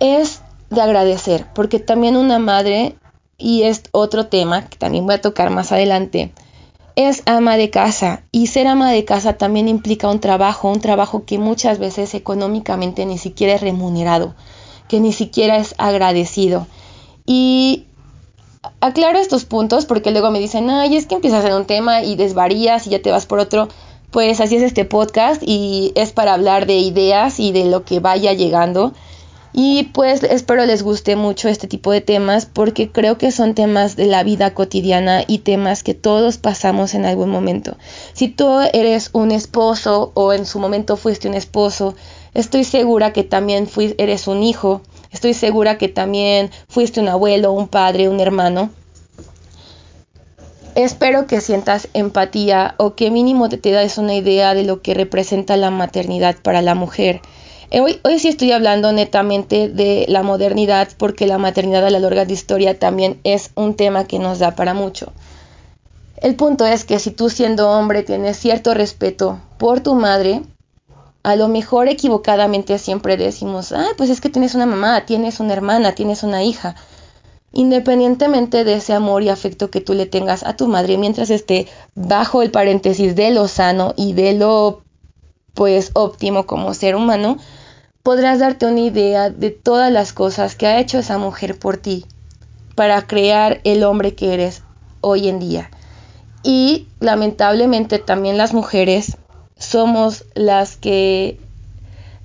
es 0.00 0.42
de 0.70 0.80
agradecer, 0.80 1.46
porque 1.54 1.78
también 1.78 2.16
una 2.16 2.38
madre, 2.38 2.96
y 3.38 3.62
es 3.62 3.82
otro 3.92 4.26
tema 4.26 4.66
que 4.68 4.76
también 4.78 5.06
voy 5.06 5.14
a 5.14 5.20
tocar 5.20 5.50
más 5.50 5.72
adelante, 5.72 6.32
es 6.96 7.22
ama 7.26 7.58
de 7.58 7.68
casa 7.68 8.22
y 8.32 8.46
ser 8.46 8.66
ama 8.66 8.90
de 8.90 9.04
casa 9.04 9.34
también 9.34 9.68
implica 9.68 10.08
un 10.08 10.18
trabajo, 10.18 10.70
un 10.70 10.80
trabajo 10.80 11.24
que 11.26 11.38
muchas 11.38 11.78
veces 11.78 12.14
económicamente 12.14 13.04
ni 13.04 13.18
siquiera 13.18 13.54
es 13.54 13.60
remunerado, 13.60 14.34
que 14.88 14.98
ni 14.98 15.12
siquiera 15.12 15.58
es 15.58 15.74
agradecido. 15.76 16.66
Y 17.26 17.84
aclaro 18.80 19.18
estos 19.18 19.44
puntos 19.44 19.84
porque 19.84 20.10
luego 20.10 20.30
me 20.30 20.40
dicen, 20.40 20.70
ay, 20.70 20.96
es 20.96 21.06
que 21.06 21.16
empiezas 21.16 21.44
en 21.44 21.52
un 21.52 21.66
tema 21.66 22.02
y 22.02 22.16
desvarías 22.16 22.86
y 22.86 22.90
ya 22.90 23.02
te 23.02 23.10
vas 23.10 23.26
por 23.26 23.40
otro. 23.40 23.68
Pues 24.10 24.40
así 24.40 24.56
es 24.56 24.62
este 24.62 24.86
podcast 24.86 25.42
y 25.44 25.92
es 25.96 26.12
para 26.12 26.32
hablar 26.32 26.66
de 26.66 26.78
ideas 26.78 27.40
y 27.40 27.52
de 27.52 27.66
lo 27.66 27.84
que 27.84 28.00
vaya 28.00 28.32
llegando. 28.32 28.94
Y 29.58 29.84
pues 29.84 30.22
espero 30.22 30.66
les 30.66 30.82
guste 30.82 31.16
mucho 31.16 31.48
este 31.48 31.66
tipo 31.66 31.90
de 31.90 32.02
temas 32.02 32.44
porque 32.44 32.92
creo 32.92 33.16
que 33.16 33.32
son 33.32 33.54
temas 33.54 33.96
de 33.96 34.04
la 34.04 34.22
vida 34.22 34.52
cotidiana 34.52 35.24
y 35.26 35.38
temas 35.38 35.82
que 35.82 35.94
todos 35.94 36.36
pasamos 36.36 36.92
en 36.92 37.06
algún 37.06 37.30
momento. 37.30 37.78
Si 38.12 38.28
tú 38.28 38.60
eres 38.74 39.08
un 39.14 39.32
esposo 39.32 40.12
o 40.12 40.34
en 40.34 40.44
su 40.44 40.58
momento 40.58 40.98
fuiste 40.98 41.26
un 41.26 41.32
esposo, 41.32 41.94
estoy 42.34 42.64
segura 42.64 43.14
que 43.14 43.24
también 43.24 43.66
eres 43.96 44.28
un 44.28 44.42
hijo, 44.42 44.82
estoy 45.10 45.32
segura 45.32 45.78
que 45.78 45.88
también 45.88 46.50
fuiste 46.68 47.00
un 47.00 47.08
abuelo, 47.08 47.52
un 47.52 47.68
padre, 47.68 48.10
un 48.10 48.20
hermano. 48.20 48.68
Espero 50.74 51.26
que 51.26 51.40
sientas 51.40 51.88
empatía 51.94 52.74
o 52.76 52.94
que 52.94 53.10
mínimo 53.10 53.48
te, 53.48 53.56
te 53.56 53.70
das 53.70 53.96
una 53.96 54.16
idea 54.16 54.52
de 54.52 54.64
lo 54.64 54.82
que 54.82 54.92
representa 54.92 55.56
la 55.56 55.70
maternidad 55.70 56.36
para 56.42 56.60
la 56.60 56.74
mujer 56.74 57.22
hoy, 57.72 58.00
hoy 58.04 58.18
sí 58.18 58.28
estoy 58.28 58.52
hablando 58.52 58.92
netamente 58.92 59.68
de 59.68 60.06
la 60.08 60.22
modernidad 60.22 60.88
porque 60.96 61.26
la 61.26 61.38
maternidad 61.38 61.86
a 61.86 61.90
la 61.90 61.98
larga 61.98 62.24
de 62.24 62.32
historia 62.32 62.78
también 62.78 63.20
es 63.24 63.50
un 63.54 63.74
tema 63.74 64.04
que 64.04 64.18
nos 64.18 64.38
da 64.38 64.54
para 64.54 64.74
mucho. 64.74 65.12
El 66.16 66.34
punto 66.34 66.64
es 66.66 66.84
que 66.84 66.98
si 66.98 67.10
tú 67.10 67.28
siendo 67.28 67.70
hombre 67.70 68.02
tienes 68.02 68.38
cierto 68.38 68.72
respeto 68.72 69.38
por 69.58 69.80
tu 69.80 69.94
madre, 69.94 70.42
a 71.22 71.36
lo 71.36 71.48
mejor 71.48 71.88
equivocadamente 71.88 72.78
siempre 72.78 73.16
decimos, 73.16 73.72
ah, 73.72 73.88
pues 73.96 74.10
es 74.10 74.20
que 74.20 74.30
tienes 74.30 74.54
una 74.54 74.64
mamá, 74.64 75.04
tienes 75.04 75.40
una 75.40 75.52
hermana, 75.52 75.94
tienes 75.94 76.22
una 76.22 76.42
hija. 76.42 76.76
Independientemente 77.52 78.64
de 78.64 78.74
ese 78.74 78.92
amor 78.92 79.22
y 79.22 79.28
afecto 79.28 79.70
que 79.70 79.80
tú 79.80 79.94
le 79.94 80.06
tengas 80.06 80.42
a 80.44 80.56
tu 80.56 80.68
madre, 80.68 80.98
mientras 80.98 81.30
esté 81.30 81.66
bajo 81.94 82.42
el 82.42 82.50
paréntesis 82.50 83.16
de 83.16 83.30
lo 83.30 83.48
sano 83.48 83.92
y 83.96 84.12
de 84.12 84.34
lo 84.34 84.82
pues 85.52 85.90
óptimo 85.94 86.46
como 86.46 86.74
ser 86.74 86.94
humano, 86.94 87.38
podrás 88.06 88.38
darte 88.38 88.66
una 88.66 88.82
idea 88.82 89.30
de 89.30 89.50
todas 89.50 89.90
las 89.90 90.12
cosas 90.12 90.54
que 90.54 90.68
ha 90.68 90.78
hecho 90.78 91.00
esa 91.00 91.18
mujer 91.18 91.58
por 91.58 91.76
ti 91.76 92.06
para 92.76 93.04
crear 93.04 93.60
el 93.64 93.82
hombre 93.82 94.14
que 94.14 94.32
eres 94.32 94.62
hoy 95.00 95.26
en 95.26 95.40
día. 95.40 95.72
Y 96.44 96.86
lamentablemente 97.00 97.98
también 97.98 98.38
las 98.38 98.54
mujeres 98.54 99.16
somos 99.58 100.24
las 100.36 100.76
que 100.76 101.40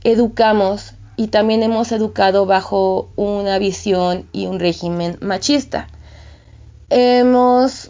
educamos 0.04 0.94
y 1.18 1.30
también 1.30 1.64
hemos 1.64 1.92
educado 1.92 2.46
bajo 2.46 3.10
una 3.16 3.58
visión 3.58 4.30
y 4.32 4.46
un 4.46 4.60
régimen 4.60 5.18
machista. 5.20 5.88
Hemos 6.92 7.90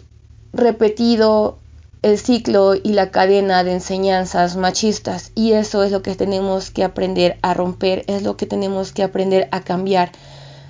repetido 0.54 1.58
el 2.02 2.18
ciclo 2.18 2.74
y 2.74 2.92
la 2.92 3.10
cadena 3.10 3.62
de 3.62 3.72
enseñanzas 3.72 4.56
machistas. 4.56 5.30
Y 5.34 5.52
eso 5.52 5.84
es 5.84 5.92
lo 5.92 6.02
que 6.02 6.14
tenemos 6.16 6.70
que 6.70 6.84
aprender 6.84 7.38
a 7.42 7.54
romper, 7.54 8.04
es 8.08 8.22
lo 8.22 8.36
que 8.36 8.46
tenemos 8.46 8.92
que 8.92 9.04
aprender 9.04 9.48
a 9.52 9.60
cambiar, 9.60 10.10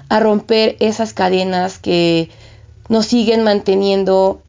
a 0.09 0.21
romper 0.21 0.77
esas 0.81 1.14
cadenas 1.14 1.79
que 1.79 2.31
nos 2.88 3.07
siguen 3.07 3.42
manteniendo 3.42 4.42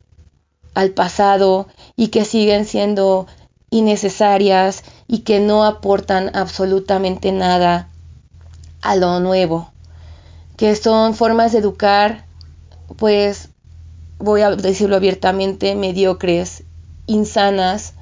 al 0.73 0.91
pasado 0.91 1.67
y 1.95 2.09
que 2.09 2.25
siguen 2.25 2.65
siendo 2.65 3.27
innecesarias 3.69 4.83
y 5.07 5.19
que 5.19 5.39
no 5.39 5.65
aportan 5.65 6.35
absolutamente 6.35 7.31
nada 7.31 7.89
a 8.81 8.95
lo 8.95 9.19
nuevo, 9.21 9.71
que 10.57 10.75
son 10.75 11.15
formas 11.15 11.53
de 11.53 11.59
educar, 11.59 12.25
pues 12.97 13.49
voy 14.19 14.41
a 14.41 14.51
decirlo 14.51 14.97
abiertamente, 14.97 15.75
mediocres 15.75 16.63
insanas 17.07 17.93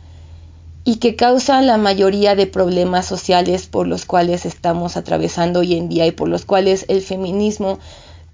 y 0.83 0.97
que 0.97 1.15
causan 1.15 1.67
la 1.67 1.77
mayoría 1.77 2.35
de 2.35 2.47
problemas 2.47 3.05
sociales 3.05 3.67
por 3.67 3.87
los 3.87 4.05
cuales 4.05 4.45
estamos 4.45 4.97
atravesando 4.97 5.59
hoy 5.59 5.75
en 5.75 5.89
día 5.89 6.07
y 6.07 6.11
por 6.11 6.27
los 6.27 6.45
cuales 6.45 6.85
el 6.87 7.01
feminismo 7.01 7.79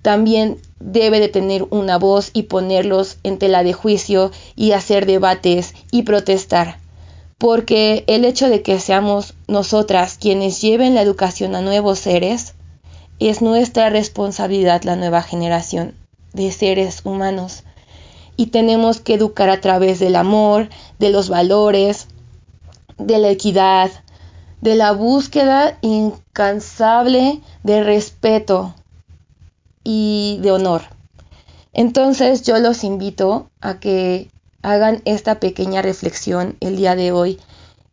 también 0.01 0.58
debe 0.80 1.19
de 1.19 1.27
tener 1.27 1.65
una 1.69 1.97
voz 1.97 2.30
y 2.34 2.43
ponerlos 2.43 3.17
en 3.23 3.38
tela 3.38 3.63
de 3.63 3.73
juicio 3.73 4.32
y 4.56 4.71
hacer 4.71 5.06
debates 5.06 5.73
y 5.91 6.03
protestar. 6.03 6.80
Porque 7.38 8.03
el 8.08 8.23
hecho 8.23 8.49
de 8.49 8.62
que 8.62 8.80
seamos 8.80 9.34
nosotras 9.47 10.17
quienes 10.19 10.62
lleven 10.62 10.95
la 10.95 11.01
educación 11.01 11.56
a 11.56 11.62
nuevos 11.62 11.99
seres, 11.99 12.53
es 13.19 13.41
nuestra 13.41 13.89
responsabilidad 13.89 14.84
la 14.84 14.95
nueva 14.95 15.23
generación 15.23 15.95
de 16.34 16.51
seres 16.51 17.01
humanos 17.03 17.63
y 18.38 18.47
tenemos 18.47 19.02
que 19.02 19.15
educar 19.15 19.50
a 19.50 19.60
través 19.60 20.00
del 20.00 20.15
amor, 20.15 20.69
de 21.00 21.10
los 21.10 21.28
valores, 21.28 22.08
de 22.97 23.17
la 23.17 23.30
equidad, 23.30 23.91
de 24.62 24.76
la 24.76 24.91
búsqueda 24.91 25.78
incansable 25.82 27.41
de 27.63 27.84
respeto 27.84 28.73
y 29.84 30.39
de 30.41 30.52
honor. 30.52 30.84
Entonces 31.73 32.43
yo 32.43 32.58
los 32.60 32.84
invito 32.84 33.50
a 33.60 33.80
que 33.80 34.30
hagan 34.62 35.02
esta 35.06 35.39
pequeña 35.39 35.82
reflexión 35.82 36.58
el 36.60 36.78
día 36.78 36.95
de 36.95 37.12
hoy 37.12 37.39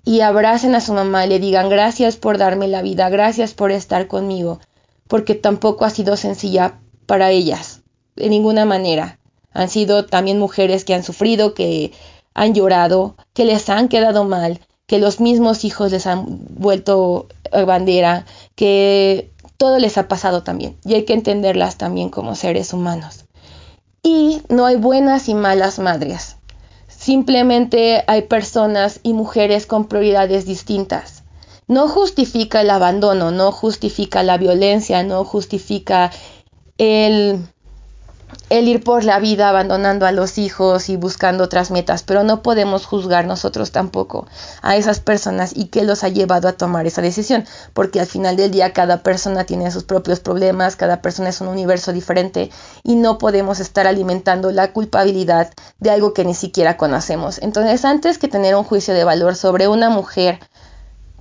y 0.05 0.21
abracen 0.21 0.75
a 0.75 0.81
su 0.81 0.93
mamá 0.93 1.25
y 1.25 1.29
le 1.29 1.39
digan 1.39 1.69
gracias 1.71 2.17
por 2.17 2.37
darme 2.37 2.69
la 2.69 2.83
vida, 2.83 3.09
gracias 3.09 3.55
por 3.55 3.71
estar 3.71 4.07
conmigo, 4.07 4.61
porque 5.09 5.35
tampoco 5.35 5.85
ha 5.85 5.91
sido 5.91 6.17
sencilla 6.17 6.79
para 7.07 7.31
ellas, 7.31 7.83
de 8.17 8.29
ninguna 8.29 8.65
manera. 8.65 9.19
Han 9.55 9.71
sido 9.71 10.05
también 10.05 10.39
mujeres 10.39 10.85
que 10.85 10.95
han 10.95 11.03
sufrido, 11.03 11.55
que 11.55 11.93
han 12.35 12.55
llorado, 12.55 13.17
que 13.33 13.45
les 13.45 13.71
han 13.71 13.89
quedado 13.89 14.25
mal, 14.25 14.61
que 14.87 14.99
los 14.99 15.21
mismos 15.21 15.65
hijos 15.65 15.93
les 15.93 16.07
han 16.07 16.25
vuelto 16.51 17.29
bandera, 17.53 18.27
que 18.55 19.31
todo 19.57 19.79
les 19.79 19.97
ha 19.97 20.09
pasado 20.09 20.43
también. 20.43 20.77
Y 20.85 20.95
hay 20.95 21.05
que 21.05 21.15
entenderlas 21.15 21.79
también 21.79 22.11
como 22.11 22.35
seres 22.35 22.73
humanos. 22.73 23.25
Y 24.03 24.43
no 24.49 24.67
hay 24.67 24.77
buenas 24.77 25.29
y 25.29 25.35
malas 25.35 25.79
madres. 25.79 26.37
Simplemente 26.89 28.05
hay 28.07 28.23
personas 28.23 29.01
y 29.03 29.13
mujeres 29.13 29.67
con 29.67 29.87
prioridades 29.87 30.45
distintas. 30.45 31.23
No 31.67 31.89
justifica 31.89 32.61
el 32.61 32.71
abandono, 32.71 33.31
no 33.31 33.53
justifica 33.53 34.23
la 34.23 34.37
violencia, 34.37 35.03
no 35.03 35.25
justifica 35.25 36.11
el 36.77 37.47
el 38.51 38.69
ir 38.69 38.85
por 38.85 39.05
la 39.05 39.19
vida 39.19 39.49
abandonando 39.49 40.07
a 40.07 40.13
los 40.13 40.39
hijos 40.39 40.89
y 40.89 40.97
buscando 40.97 41.45
otras 41.45 41.71
metas, 41.71 42.03
pero 42.03 42.23
no 42.25 42.43
podemos 42.43 42.87
juzgar 42.87 43.27
nosotros 43.27 43.73
tampoco 43.73 44.27
a 44.63 44.77
esas 44.77 45.01
personas 45.01 45.53
y 45.57 45.67
qué 45.67 45.85
los 45.85 46.05
ha 46.05 46.09
llevado 46.09 46.49
a 46.49 46.53
tomar 46.53 46.87
esa 46.87 47.03
decisión, 47.03 47.45
porque 47.73 48.01
al 48.01 48.07
final 48.07 48.37
del 48.37 48.51
día 48.51 48.73
cada 48.73 49.03
persona 49.03 49.45
tiene 49.45 49.71
sus 49.71 49.85
propios 49.85 50.21
problemas, 50.21 50.77
cada 50.77 51.01
persona 51.03 51.31
es 51.31 51.41
un 51.41 51.49
universo 51.49 51.93
diferente 51.93 52.51
y 52.83 52.97
no 52.97 53.19
podemos 53.19 53.61
estar 53.61 53.87
alimentando 53.87 54.51
la 54.53 54.73
culpabilidad 54.73 55.53
de 55.79 55.91
algo 55.91 56.13
que 56.13 56.25
ni 56.25 56.35
siquiera 56.35 56.77
conocemos. 56.77 57.39
Entonces, 57.43 57.85
antes 57.85 58.19
que 58.19 58.29
tener 58.29 58.55
un 58.55 58.65
juicio 58.65 58.95
de 58.95 59.05
valor 59.05 59.37
sobre 59.37 59.69
una 59.69 59.91
mujer 59.91 60.39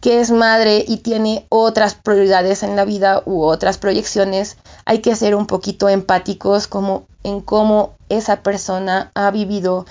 que 0.03 0.19
es 0.19 0.31
madre 0.31 0.83
y 0.85 0.97
tiene 0.97 1.45
otras 1.47 1.95
prioridades 1.95 2.61
en 2.61 2.75
la 2.75 2.83
vida 2.83 3.23
u 3.25 3.43
otras 3.43 3.77
proyecciones, 3.77 4.57
hay 4.85 4.99
que 4.99 5.15
ser 5.15 5.35
un 5.35 5.47
poquito 5.47 5.89
empáticos 5.89 6.67
como 6.67 7.05
en 7.23 7.41
cómo 7.41 7.93
esa 8.09 8.41
persona 8.41 9.11
ha 9.15 9.31
vivido 9.31 9.85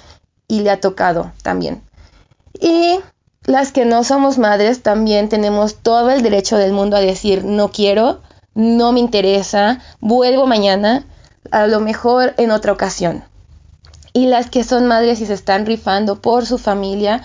y 0.49 0.61
le 0.61 0.71
ha 0.71 0.81
tocado 0.81 1.33
también. 1.43 1.83
Y 2.61 3.01
las 3.45 3.73
que 3.73 3.85
no 3.85 4.05
somos 4.05 4.39
madres 4.39 4.83
también 4.83 5.29
tenemos 5.29 5.77
todo 5.77 6.11
el 6.11 6.23
derecho 6.23 6.59
del 6.59 6.73
mundo 6.73 6.97
a 6.97 7.01
decir 7.01 7.45
no 7.45 7.71
quiero, 7.71 8.21
no 8.55 8.93
me 8.93 9.01
interesa, 9.01 9.81
vuelvo 10.01 10.47
mañana, 10.47 11.05
a 11.51 11.67
lo 11.67 11.81
mejor 11.81 12.35
en 12.37 12.51
otra 12.51 12.73
ocasión. 12.73 13.25
Y 14.13 14.27
las 14.27 14.51
que 14.51 14.63
son 14.63 14.87
madres 14.87 15.21
y 15.21 15.27
se 15.27 15.33
están 15.33 15.65
rifando 15.65 16.21
por 16.21 16.45
su 16.45 16.59
familia, 16.59 17.23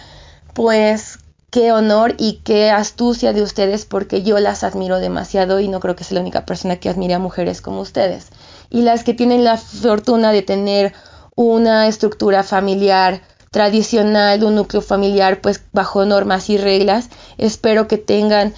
pues 0.53 1.16
qué 1.57 1.71
honor 1.71 2.13
y 2.19 2.33
qué 2.43 2.69
astucia 2.69 3.33
de 3.33 3.41
ustedes 3.41 3.85
porque 3.85 4.21
yo 4.21 4.37
las 4.37 4.63
admiro 4.63 4.99
demasiado 4.99 5.59
y 5.59 5.67
no 5.67 5.79
creo 5.79 5.95
que 5.95 6.03
sea 6.03 6.13
la 6.13 6.21
única 6.21 6.45
persona 6.45 6.75
que 6.75 6.87
admire 6.87 7.15
a 7.15 7.19
mujeres 7.19 7.61
como 7.61 7.81
ustedes. 7.81 8.27
Y 8.69 8.83
las 8.83 9.03
que 9.03 9.15
tienen 9.15 9.43
la 9.43 9.57
fortuna 9.57 10.31
de 10.31 10.43
tener 10.43 10.93
una 11.33 11.87
estructura 11.87 12.43
familiar 12.43 13.23
tradicional, 13.49 14.43
un 14.43 14.53
núcleo 14.53 14.83
familiar 14.83 15.41
pues 15.41 15.63
bajo 15.73 16.05
normas 16.05 16.47
y 16.51 16.59
reglas, 16.59 17.09
espero 17.39 17.87
que 17.87 17.97
tengan 17.97 18.53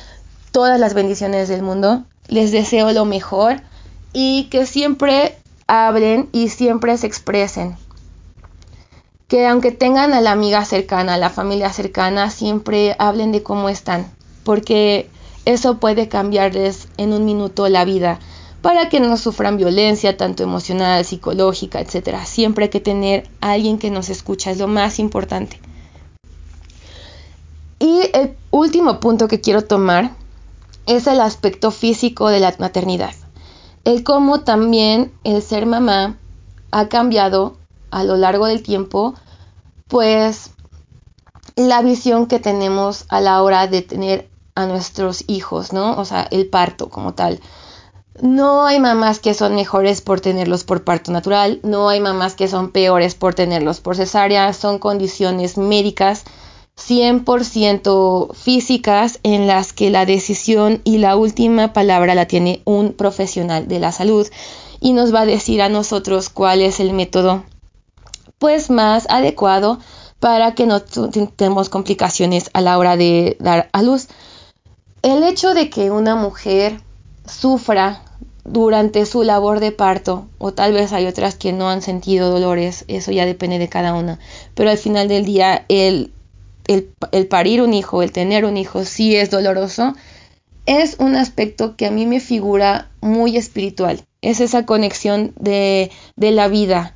todas 0.51 0.77
las 0.77 0.93
bendiciones 0.93 1.47
del 1.47 1.61
mundo. 1.61 2.03
Les 2.27 2.51
deseo 2.51 2.91
lo 2.91 3.05
mejor 3.05 3.61
y 4.11 4.49
que 4.51 4.65
siempre 4.65 5.37
hablen 5.67 6.27
y 6.33 6.49
siempre 6.49 6.97
se 6.97 7.07
expresen 7.07 7.77
que 9.29 9.45
aunque 9.47 9.71
tengan 9.71 10.13
a 10.13 10.21
la 10.21 10.31
amiga 10.31 10.65
cercana, 10.65 11.13
a 11.13 11.17
la 11.17 11.29
familia 11.29 11.71
cercana, 11.71 12.31
siempre 12.31 12.95
hablen 12.97 13.31
de 13.31 13.43
cómo 13.43 13.69
están, 13.69 14.11
porque 14.43 15.07
eso 15.45 15.77
puede 15.77 16.09
cambiarles 16.09 16.87
en 16.97 17.13
un 17.13 17.25
minuto 17.25 17.69
la 17.69 17.85
vida 17.85 18.19
para 18.63 18.89
que 18.89 18.99
no 18.99 19.15
sufran 19.17 19.55
violencia, 19.55 20.17
tanto 20.17 20.41
emocional, 20.41 21.05
psicológica, 21.05 21.79
etc. 21.79 22.17
Siempre 22.25 22.65
hay 22.65 22.69
que 22.71 22.79
tener 22.79 23.29
a 23.39 23.51
alguien 23.51 23.77
que 23.77 23.91
nos 23.91 24.09
escucha, 24.09 24.49
es 24.49 24.57
lo 24.57 24.67
más 24.67 24.97
importante. 24.97 25.61
Y 27.77 28.09
el 28.13 28.35
último 28.49 28.99
punto 28.99 29.27
que 29.27 29.41
quiero 29.41 29.63
tomar 29.63 30.11
es 30.87 31.05
el 31.05 31.21
aspecto 31.21 31.69
físico 31.69 32.29
de 32.29 32.39
la 32.39 32.55
maternidad. 32.57 33.13
El 33.85 34.03
cómo 34.03 34.41
también 34.41 35.11
el 35.23 35.43
ser 35.43 35.67
mamá 35.67 36.17
ha 36.71 36.89
cambiado 36.89 37.58
a 37.91 38.03
lo 38.03 38.17
largo 38.17 38.47
del 38.47 38.63
tiempo, 38.63 39.15
pues 39.87 40.51
la 41.55 41.81
visión 41.81 42.27
que 42.27 42.39
tenemos 42.39 43.05
a 43.09 43.21
la 43.21 43.41
hora 43.43 43.67
de 43.67 43.81
tener 43.81 44.29
a 44.55 44.65
nuestros 44.65 45.23
hijos, 45.27 45.73
¿no? 45.73 45.97
O 45.97 46.05
sea, 46.05 46.27
el 46.31 46.47
parto 46.47 46.89
como 46.89 47.13
tal. 47.13 47.39
No 48.21 48.65
hay 48.65 48.79
mamás 48.79 49.19
que 49.19 49.33
son 49.33 49.55
mejores 49.55 50.01
por 50.01 50.19
tenerlos 50.19 50.63
por 50.63 50.83
parto 50.83 51.11
natural, 51.11 51.59
no 51.63 51.87
hay 51.87 52.01
mamás 52.01 52.35
que 52.35 52.49
son 52.49 52.71
peores 52.71 53.15
por 53.15 53.33
tenerlos 53.33 53.79
por 53.79 53.95
cesárea, 53.95 54.51
son 54.53 54.77
condiciones 54.77 55.57
médicas 55.57 56.25
100% 56.79 58.33
físicas 58.33 59.19
en 59.23 59.47
las 59.47 59.73
que 59.73 59.89
la 59.89 60.05
decisión 60.05 60.81
y 60.83 60.97
la 60.97 61.15
última 61.15 61.73
palabra 61.73 62.15
la 62.15 62.27
tiene 62.27 62.61
un 62.65 62.93
profesional 62.93 63.67
de 63.67 63.79
la 63.79 63.91
salud 63.91 64.27
y 64.79 64.93
nos 64.93 65.13
va 65.13 65.21
a 65.21 65.25
decir 65.25 65.61
a 65.61 65.69
nosotros 65.69 66.29
cuál 66.29 66.61
es 66.61 66.79
el 66.79 66.93
método 66.93 67.43
pues 68.39 68.69
más 68.69 69.05
adecuado 69.09 69.79
para 70.19 70.55
que 70.55 70.65
no 70.65 70.81
tengamos 70.81 71.69
complicaciones 71.69 72.49
a 72.53 72.61
la 72.61 72.77
hora 72.77 72.97
de 72.97 73.37
dar 73.39 73.69
a 73.71 73.83
luz. 73.83 74.07
El 75.01 75.23
hecho 75.23 75.53
de 75.53 75.69
que 75.69 75.91
una 75.91 76.15
mujer 76.15 76.81
sufra 77.25 78.03
durante 78.43 79.05
su 79.05 79.23
labor 79.23 79.59
de 79.59 79.71
parto, 79.71 80.27
o 80.39 80.53
tal 80.53 80.73
vez 80.73 80.91
hay 80.91 81.05
otras 81.05 81.35
que 81.35 81.53
no 81.53 81.69
han 81.69 81.81
sentido 81.81 82.31
dolores, 82.31 82.83
eso 82.87 83.11
ya 83.11 83.25
depende 83.25 83.59
de 83.59 83.69
cada 83.69 83.93
una, 83.93 84.19
pero 84.55 84.69
al 84.71 84.77
final 84.77 85.07
del 85.07 85.23
día 85.25 85.65
el, 85.69 86.11
el, 86.67 86.91
el 87.11 87.27
parir 87.27 87.61
un 87.61 87.73
hijo, 87.73 88.01
el 88.01 88.11
tener 88.11 88.45
un 88.45 88.57
hijo, 88.57 88.85
sí 88.85 89.15
es 89.15 89.29
doloroso, 89.29 89.93
es 90.65 90.95
un 90.99 91.15
aspecto 91.15 91.75
que 91.75 91.85
a 91.85 91.91
mí 91.91 92.05
me 92.05 92.19
figura 92.19 92.89
muy 93.01 93.37
espiritual, 93.37 94.03
es 94.21 94.39
esa 94.39 94.65
conexión 94.65 95.33
de, 95.39 95.91
de 96.15 96.31
la 96.31 96.47
vida, 96.47 96.95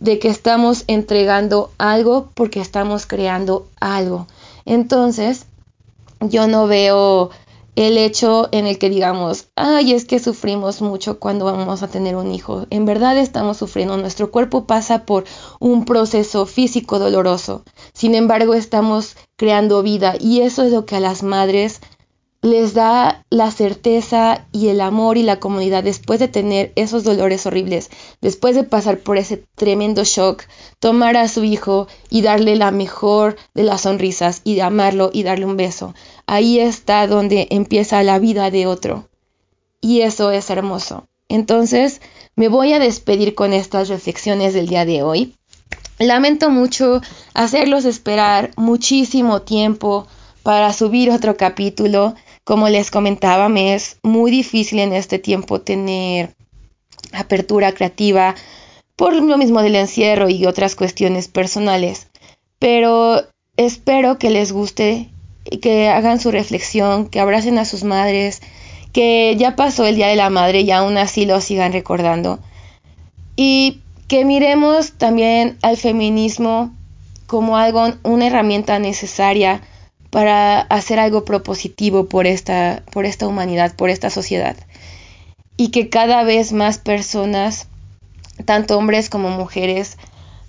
de 0.00 0.18
que 0.18 0.28
estamos 0.28 0.84
entregando 0.88 1.70
algo 1.78 2.30
porque 2.34 2.60
estamos 2.60 3.06
creando 3.06 3.68
algo. 3.78 4.26
Entonces, 4.64 5.46
yo 6.20 6.48
no 6.48 6.66
veo 6.66 7.30
el 7.76 7.96
hecho 7.96 8.48
en 8.52 8.66
el 8.66 8.78
que 8.78 8.90
digamos, 8.90 9.46
ay, 9.56 9.92
es 9.92 10.04
que 10.04 10.18
sufrimos 10.18 10.82
mucho 10.82 11.18
cuando 11.18 11.44
vamos 11.44 11.82
a 11.82 11.88
tener 11.88 12.16
un 12.16 12.32
hijo. 12.32 12.66
En 12.70 12.84
verdad 12.84 13.16
estamos 13.16 13.58
sufriendo, 13.58 13.96
nuestro 13.96 14.30
cuerpo 14.30 14.64
pasa 14.64 15.04
por 15.04 15.24
un 15.60 15.84
proceso 15.84 16.46
físico 16.46 16.98
doloroso. 16.98 17.62
Sin 17.92 18.14
embargo, 18.14 18.54
estamos 18.54 19.16
creando 19.36 19.82
vida 19.82 20.14
y 20.18 20.40
eso 20.40 20.64
es 20.64 20.72
lo 20.72 20.84
que 20.84 20.96
a 20.96 21.00
las 21.00 21.22
madres 21.22 21.80
les 22.42 22.72
da 22.72 23.24
la 23.28 23.50
certeza 23.50 24.46
y 24.50 24.68
el 24.68 24.80
amor 24.80 25.18
y 25.18 25.22
la 25.22 25.40
comunidad 25.40 25.84
después 25.84 26.20
de 26.20 26.28
tener 26.28 26.72
esos 26.74 27.04
dolores 27.04 27.44
horribles, 27.44 27.90
después 28.22 28.54
de 28.54 28.64
pasar 28.64 28.98
por 28.98 29.18
ese 29.18 29.44
tremendo 29.56 30.04
shock, 30.04 30.44
tomar 30.78 31.16
a 31.16 31.28
su 31.28 31.44
hijo 31.44 31.86
y 32.08 32.22
darle 32.22 32.56
la 32.56 32.70
mejor 32.70 33.36
de 33.54 33.64
las 33.64 33.82
sonrisas 33.82 34.40
y 34.44 34.60
amarlo 34.60 35.10
y 35.12 35.22
darle 35.22 35.44
un 35.44 35.56
beso. 35.56 35.94
Ahí 36.26 36.58
está 36.58 37.06
donde 37.06 37.46
empieza 37.50 38.02
la 38.02 38.18
vida 38.18 38.50
de 38.50 38.66
otro. 38.66 39.08
Y 39.82 40.00
eso 40.00 40.30
es 40.30 40.48
hermoso. 40.48 41.06
Entonces, 41.28 42.00
me 42.36 42.48
voy 42.48 42.72
a 42.72 42.78
despedir 42.78 43.34
con 43.34 43.52
estas 43.52 43.88
reflexiones 43.88 44.54
del 44.54 44.66
día 44.66 44.84
de 44.84 45.02
hoy. 45.02 45.36
Lamento 45.98 46.48
mucho 46.48 47.02
hacerlos 47.34 47.84
esperar 47.84 48.50
muchísimo 48.56 49.42
tiempo 49.42 50.06
para 50.42 50.72
subir 50.72 51.10
otro 51.10 51.36
capítulo. 51.36 52.14
Como 52.50 52.68
les 52.68 52.90
comentaba, 52.90 53.48
me 53.48 53.74
es 53.74 53.98
muy 54.02 54.32
difícil 54.32 54.80
en 54.80 54.92
este 54.92 55.20
tiempo 55.20 55.60
tener 55.60 56.34
apertura 57.12 57.70
creativa 57.70 58.34
por 58.96 59.14
lo 59.14 59.38
mismo 59.38 59.62
del 59.62 59.76
encierro 59.76 60.28
y 60.28 60.46
otras 60.46 60.74
cuestiones 60.74 61.28
personales. 61.28 62.08
Pero 62.58 63.22
espero 63.56 64.18
que 64.18 64.30
les 64.30 64.50
guste 64.50 65.10
que 65.62 65.90
hagan 65.90 66.18
su 66.18 66.32
reflexión, 66.32 67.06
que 67.06 67.20
abracen 67.20 67.56
a 67.56 67.64
sus 67.64 67.84
madres, 67.84 68.42
que 68.92 69.36
ya 69.38 69.54
pasó 69.54 69.86
el 69.86 69.94
Día 69.94 70.08
de 70.08 70.16
la 70.16 70.28
Madre 70.28 70.62
y 70.62 70.72
aún 70.72 70.98
así 70.98 71.26
lo 71.26 71.40
sigan 71.40 71.72
recordando. 71.72 72.40
Y 73.36 73.80
que 74.08 74.24
miremos 74.24 74.94
también 74.94 75.56
al 75.62 75.76
feminismo 75.76 76.74
como 77.28 77.56
algo, 77.56 77.92
una 78.02 78.26
herramienta 78.26 78.80
necesaria 78.80 79.62
para 80.10 80.60
hacer 80.60 80.98
algo 80.98 81.24
propositivo 81.24 82.06
por 82.06 82.26
esta, 82.26 82.82
por 82.92 83.06
esta 83.06 83.26
humanidad, 83.26 83.74
por 83.76 83.90
esta 83.90 84.10
sociedad. 84.10 84.56
Y 85.56 85.68
que 85.68 85.88
cada 85.88 86.24
vez 86.24 86.52
más 86.52 86.78
personas, 86.78 87.68
tanto 88.44 88.76
hombres 88.76 89.08
como 89.08 89.30
mujeres, 89.30 89.96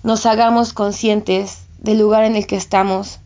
nos 0.02 0.26
hagamos 0.26 0.72
conscientes 0.72 1.58
del 1.78 1.98
lugar 1.98 2.24
en 2.24 2.36
el 2.36 2.46
que 2.46 2.56
estamos 2.56 3.20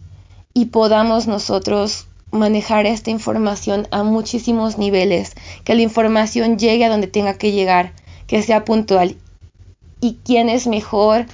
y 0.53 0.67
podamos 0.67 1.27
nosotros 1.27 2.07
manejar 2.31 2.87
esta 2.87 3.11
información 3.11 3.89
a 3.91 4.03
muchísimos 4.03 4.79
niveles, 4.79 5.35
que 5.65 5.75
la 5.75 5.83
información 5.83 6.59
llegue 6.59 6.85
a 6.85 6.91
donde 6.91 7.07
tenga 7.07 7.39
que 7.39 7.53
llegar, 7.53 7.93
que 8.27 8.43
sea 8.43 8.65
puntual. 8.65 9.17
¿Y 10.01 10.19
quién 10.25 10.49
es 10.49 10.67
mejor 10.67 11.27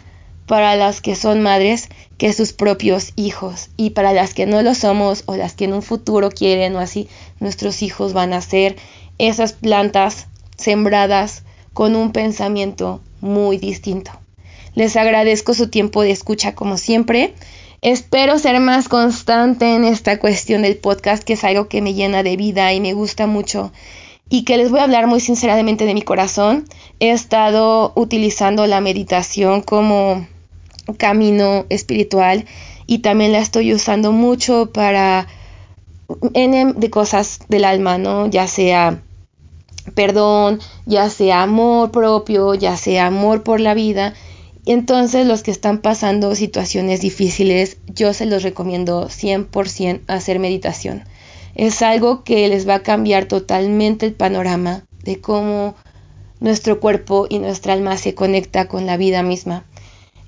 para 0.47 0.77
las 0.77 1.01
que 1.01 1.17
son 1.17 1.43
madres 1.43 1.89
que 2.19 2.33
sus 2.33 2.53
propios 2.53 3.13
hijos 3.17 3.71
y 3.77 3.91
para 3.91 4.13
las 4.13 4.35
que 4.35 4.47
no 4.47 4.63
lo 4.63 4.75
somos 4.75 5.25
o 5.27 5.37
las 5.37 5.55
que 5.55 5.65
en 5.65 5.73
un 5.73 5.83
futuro 5.83 6.31
quieren 6.31 6.77
o 6.77 6.81
así, 6.81 7.09
nuestros 7.41 7.83
hijos 7.83 8.13
van 8.13 8.33
a 8.33 8.41
ser 8.41 8.77
esas 9.19 9.53
plantas 9.53 10.27
sembradas 10.57 11.43
con 11.73 11.97
un 11.97 12.13
pensamiento 12.13 13.01
muy 13.21 13.59
distinto. 13.59 14.11
Les 14.75 14.97
agradezco 14.97 15.55
su 15.55 15.69
tiempo 15.69 16.03
de 16.03 16.11
escucha 16.11 16.55
como 16.55 16.77
siempre. 16.77 17.35
Espero 17.83 18.39
ser 18.39 18.61
más 18.61 18.89
constante 18.89 19.75
en 19.75 19.85
esta 19.85 20.19
cuestión 20.19 20.63
del 20.63 20.77
podcast, 20.77 21.23
que 21.23 21.35
es 21.35 21.45
algo 21.45 21.69
que 21.69 21.83
me 21.83 21.95
llena 21.95 22.23
de 22.23 22.37
vida 22.37 22.73
y 22.73 22.81
me 22.81 22.95
gusta 22.95 23.27
mucho. 23.27 23.73
Y 24.31 24.45
que 24.45 24.57
les 24.57 24.71
voy 24.71 24.81
a 24.81 24.85
hablar 24.85 25.09
muy 25.09 25.21
sinceramente 25.21 25.85
de 25.85 25.95
mi 25.95 26.03
corazón. 26.03 26.65
He 27.01 27.11
estado 27.11 27.93
utilizando 27.97 28.67
la 28.67 28.81
meditación 28.81 29.61
como 29.61 30.27
camino 30.99 31.67
espiritual 31.69 32.47
y 32.87 32.99
también 32.99 33.33
la 33.33 33.39
estoy 33.39 33.73
usando 33.73 34.13
mucho 34.13 34.71
para 34.73 35.27
de 36.33 36.91
cosas 36.91 37.41
del 37.49 37.65
alma, 37.65 37.99
¿no? 37.99 38.27
Ya 38.29 38.47
sea 38.47 39.03
perdón, 39.95 40.61
ya 40.87 41.11
sea 41.11 41.43
amor 41.43 41.91
propio, 41.91 42.55
ya 42.55 42.77
sea 42.77 43.07
amor 43.07 43.43
por 43.43 43.61
la 43.61 43.75
vida. 43.75 44.15
Entonces 44.65 45.27
los 45.27 45.43
que 45.43 45.51
están 45.51 45.79
pasando 45.79 46.35
situaciones 46.35 47.01
difíciles, 47.01 47.79
yo 47.87 48.15
se 48.15 48.27
los 48.27 48.43
recomiendo 48.43 49.09
100% 49.09 50.03
hacer 50.07 50.39
meditación. 50.39 51.05
Es 51.55 51.83
algo 51.83 52.23
que 52.23 52.49
les 52.49 52.69
va 52.69 52.77
a 52.77 52.83
cambiar 52.83 53.27
totalmente 53.27 54.07
el 54.07 54.15
panorama 54.15 54.85
de 55.03 55.21
cómo 55.21 55.75
nuestro 56.41 56.81
cuerpo 56.81 57.27
y 57.29 57.39
nuestra 57.39 57.73
alma 57.73 57.97
se 57.97 58.15
conecta 58.15 58.69
con 58.69 58.87
la 58.87 58.97
vida 58.97 59.23
misma. 59.23 59.65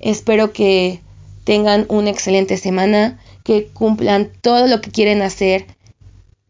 Espero 0.05 0.53
que 0.53 1.01
tengan 1.45 1.87
una 1.89 2.11
excelente 2.11 2.57
semana, 2.57 3.19
que 3.43 3.65
cumplan 3.65 4.29
todo 4.41 4.67
lo 4.67 4.79
que 4.79 4.91
quieren 4.91 5.23
hacer 5.23 5.65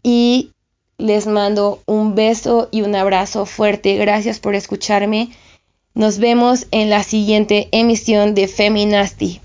y 0.04 0.52
les 0.98 1.26
mando 1.26 1.82
un 1.86 2.16
beso 2.16 2.68
y 2.70 2.82
un 2.82 2.96
abrazo 2.96 3.46
fuerte. 3.46 3.96
Gracias 3.96 4.40
por 4.40 4.56
escucharme. 4.56 5.30
Nos 5.94 6.20
vemos 6.20 6.68
en 6.72 6.90
la 6.90 7.04
siguiente 7.04 7.70
emisión 7.72 8.36
de 8.36 8.50
Feminasty. 8.50 9.40